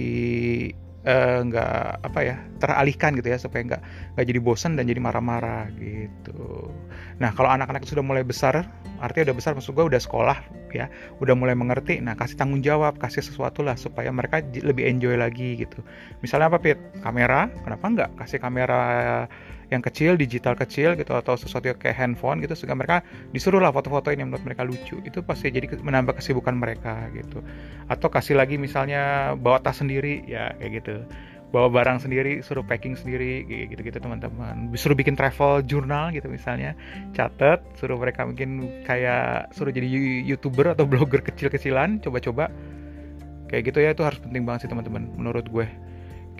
nggak 1.02 1.98
uh, 1.98 2.06
apa 2.06 2.20
ya 2.22 2.36
teralihkan 2.62 3.18
gitu 3.18 3.34
ya 3.34 3.38
supaya 3.38 3.66
nggak 3.66 3.82
nggak 4.14 4.26
jadi 4.26 4.38
bosan 4.38 4.78
dan 4.78 4.86
jadi 4.86 5.02
marah-marah 5.02 5.66
gitu. 5.74 6.70
Nah 7.18 7.34
kalau 7.34 7.50
anak-anak 7.50 7.82
sudah 7.82 8.06
mulai 8.06 8.22
besar, 8.22 8.62
artinya 9.02 9.30
udah 9.30 9.36
besar 9.36 9.52
maksud 9.58 9.74
gue 9.74 9.82
udah 9.82 9.98
sekolah 9.98 10.38
ya, 10.70 10.86
udah 11.18 11.34
mulai 11.34 11.58
mengerti. 11.58 11.98
Nah 11.98 12.14
kasih 12.14 12.38
tanggung 12.38 12.62
jawab, 12.62 13.02
kasih 13.02 13.18
sesuatu 13.18 13.66
lah 13.66 13.74
supaya 13.74 14.14
mereka 14.14 14.38
lebih 14.46 14.86
enjoy 14.86 15.18
lagi 15.18 15.58
gitu. 15.58 15.82
Misalnya 16.22 16.54
apa 16.54 16.62
Pit? 16.62 16.78
Kamera, 17.02 17.50
kenapa 17.66 17.84
nggak 17.90 18.10
kasih 18.22 18.38
kamera 18.38 18.82
yang 19.72 19.80
kecil 19.80 20.20
digital 20.20 20.52
kecil 20.52 20.92
gitu 21.00 21.16
atau 21.16 21.32
sesuatu 21.40 21.72
yang 21.72 21.80
kayak 21.80 21.96
handphone 21.96 22.44
gitu 22.44 22.52
sehingga 22.52 22.76
mereka 22.76 23.00
disuruh 23.32 23.56
lah 23.56 23.72
foto-foto 23.72 24.12
ini 24.12 24.28
menurut 24.28 24.44
mereka 24.44 24.68
lucu 24.68 25.00
itu 25.00 25.24
pasti 25.24 25.48
jadi 25.48 25.80
menambah 25.80 26.20
kesibukan 26.20 26.52
mereka 26.52 27.08
gitu 27.16 27.40
atau 27.88 28.08
kasih 28.12 28.36
lagi 28.36 28.60
misalnya 28.60 29.32
bawa 29.40 29.64
tas 29.64 29.80
sendiri 29.80 30.28
ya 30.28 30.52
kayak 30.60 30.84
gitu 30.84 30.96
bawa 31.52 31.68
barang 31.68 32.08
sendiri, 32.08 32.40
suruh 32.40 32.64
packing 32.64 32.96
sendiri, 32.96 33.44
gitu-gitu 33.44 34.00
teman-teman. 34.00 34.72
Suruh 34.72 34.96
bikin 34.96 35.14
travel 35.14 35.60
jurnal 35.68 36.08
gitu 36.16 36.32
misalnya, 36.32 36.72
catat, 37.12 37.60
suruh 37.76 38.00
mereka 38.00 38.24
mungkin 38.24 38.80
kayak 38.88 39.52
suruh 39.52 39.68
jadi 39.68 39.84
youtuber 40.24 40.72
atau 40.72 40.88
blogger 40.90 41.20
kecil-kecilan, 41.20 42.00
coba-coba. 42.00 42.48
Kayak 43.52 43.62
gitu 43.68 43.78
ya 43.84 43.92
itu 43.92 44.00
harus 44.00 44.16
penting 44.24 44.48
banget 44.48 44.64
sih 44.64 44.70
teman-teman, 44.72 45.12
menurut 45.12 45.44
gue 45.52 45.68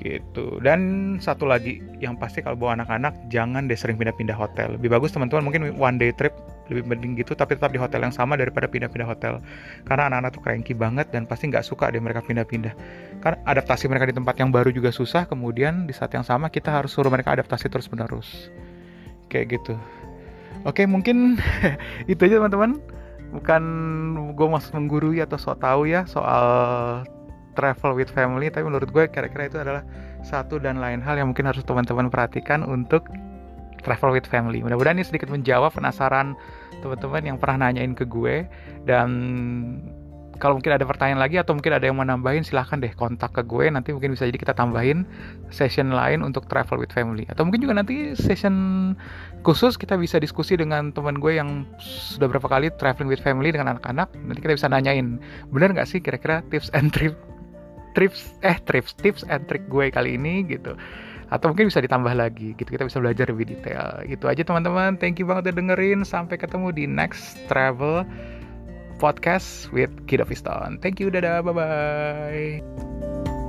gitu. 0.01 0.59
Dan 0.61 0.81
satu 1.23 1.47
lagi 1.47 1.79
yang 2.03 2.17
pasti 2.19 2.41
kalau 2.41 2.59
bawa 2.59 2.81
anak-anak 2.81 3.15
jangan 3.29 3.69
deh 3.69 3.79
sering 3.79 4.01
pindah-pindah 4.01 4.35
hotel. 4.35 4.77
Lebih 4.77 4.93
bagus 4.93 5.13
teman-teman 5.15 5.45
mungkin 5.45 5.63
one 5.77 5.97
day 6.01 6.11
trip 6.15 6.35
lebih 6.71 6.89
mending 6.89 7.19
gitu 7.21 7.37
tapi 7.37 7.59
tetap 7.59 7.75
di 7.75 7.81
hotel 7.83 8.01
yang 8.07 8.15
sama 8.15 8.35
daripada 8.35 8.67
pindah-pindah 8.67 9.09
hotel. 9.09 9.39
Karena 9.85 10.09
anak-anak 10.09 10.31
tuh 10.35 10.43
cranky 10.43 10.75
banget 10.75 11.07
dan 11.13 11.29
pasti 11.29 11.53
nggak 11.53 11.65
suka 11.67 11.93
deh 11.93 12.01
mereka 12.01 12.25
pindah-pindah. 12.25 12.75
Karena 13.21 13.39
adaptasi 13.45 13.87
mereka 13.87 14.09
di 14.11 14.15
tempat 14.17 14.35
yang 14.41 14.51
baru 14.51 14.73
juga 14.73 14.91
susah 14.91 15.29
kemudian 15.29 15.87
di 15.87 15.95
saat 15.95 16.11
yang 16.17 16.27
sama 16.27 16.49
kita 16.49 16.73
harus 16.73 16.91
suruh 16.91 17.13
mereka 17.13 17.35
adaptasi 17.37 17.69
terus 17.71 17.87
menerus 17.93 18.51
kayak 19.29 19.61
gitu. 19.61 19.75
Oke 20.63 20.87
mungkin 20.87 21.39
itu 22.13 22.21
aja 22.27 22.43
teman-teman. 22.43 22.81
Bukan 23.33 23.63
gue 24.37 24.45
maksud 24.45 24.77
menggurui 24.77 25.25
atau 25.25 25.41
so 25.41 25.57
tau 25.57 25.89
ya 25.89 26.05
soal 26.05 27.01
travel 27.53 27.97
with 27.97 28.09
family 28.13 28.49
tapi 28.49 28.65
menurut 28.67 28.89
gue 28.89 29.05
kira-kira 29.09 29.49
itu 29.49 29.59
adalah 29.61 29.85
satu 30.23 30.59
dan 30.63 30.79
lain 30.79 31.03
hal 31.03 31.19
yang 31.19 31.31
mungkin 31.31 31.51
harus 31.51 31.63
teman-teman 31.67 32.09
perhatikan 32.09 32.63
untuk 32.63 33.07
travel 33.83 34.15
with 34.15 34.27
family. 34.31 34.63
Mudah-mudahan 34.63 34.97
ini 34.97 35.05
sedikit 35.05 35.29
menjawab 35.29 35.75
penasaran 35.75 36.39
teman-teman 36.81 37.35
yang 37.35 37.37
pernah 37.37 37.69
nanyain 37.69 37.93
ke 37.93 38.07
gue. 38.07 38.47
Dan 38.87 39.11
kalau 40.39 40.59
mungkin 40.59 40.75
ada 40.75 40.83
pertanyaan 40.83 41.23
lagi 41.23 41.39
atau 41.39 41.55
mungkin 41.55 41.71
ada 41.71 41.87
yang 41.87 41.95
mau 41.95 42.07
nambahin 42.07 42.43
silahkan 42.43 42.79
deh 42.79 42.91
kontak 42.95 43.35
ke 43.35 43.43
gue. 43.43 43.69
Nanti 43.69 43.91
mungkin 43.95 44.15
bisa 44.15 44.27
jadi 44.27 44.39
kita 44.39 44.55
tambahin 44.55 45.07
session 45.51 45.93
lain 45.93 46.23
untuk 46.23 46.47
travel 46.47 46.83
with 46.83 46.95
family. 46.95 47.27
Atau 47.29 47.47
mungkin 47.47 47.63
juga 47.63 47.79
nanti 47.79 48.15
session 48.15 48.55
khusus 49.43 49.75
kita 49.75 49.99
bisa 49.99 50.23
diskusi 50.23 50.55
dengan 50.55 50.95
teman 50.95 51.19
gue 51.19 51.39
yang 51.39 51.67
sudah 51.83 52.31
berapa 52.31 52.47
kali 52.47 52.71
traveling 52.79 53.11
with 53.11 53.23
family 53.23 53.51
dengan 53.51 53.77
anak-anak. 53.79 54.15
Nanti 54.15 54.41
kita 54.41 54.55
bisa 54.55 54.67
nanyain. 54.71 55.19
Benar 55.51 55.75
nggak 55.75 55.91
sih 55.91 55.99
kira-kira 55.99 56.43
tips 56.51 56.71
and 56.75 56.95
trip 56.95 57.19
trips 57.93 58.37
eh 58.45 58.57
trips 58.65 58.97
tips 58.99 59.23
and 59.29 59.45
trick 59.49 59.65
gue 59.69 59.89
kali 59.93 60.17
ini 60.17 60.45
gitu. 60.49 60.77
Atau 61.33 61.49
mungkin 61.49 61.73
bisa 61.73 61.81
ditambah 61.81 62.13
lagi 62.13 62.53
gitu. 62.61 62.69
Kita 62.69 62.85
bisa 62.85 63.01
belajar 63.01 63.25
lebih 63.33 63.57
detail. 63.57 64.05
Gitu 64.05 64.29
aja 64.29 64.45
teman-teman. 64.45 65.01
Thank 65.01 65.17
you 65.17 65.25
banget 65.25 65.49
udah 65.49 65.57
dengerin. 65.65 66.05
Sampai 66.05 66.37
ketemu 66.37 66.77
di 66.77 66.85
next 66.85 67.41
travel 67.49 68.05
podcast 69.01 69.73
with 69.73 69.91
Kid 70.05 70.21
of 70.21 70.29
Thank 70.85 71.01
you 71.01 71.09
dadah. 71.09 71.41
Bye 71.41 71.55
bye 71.57 73.41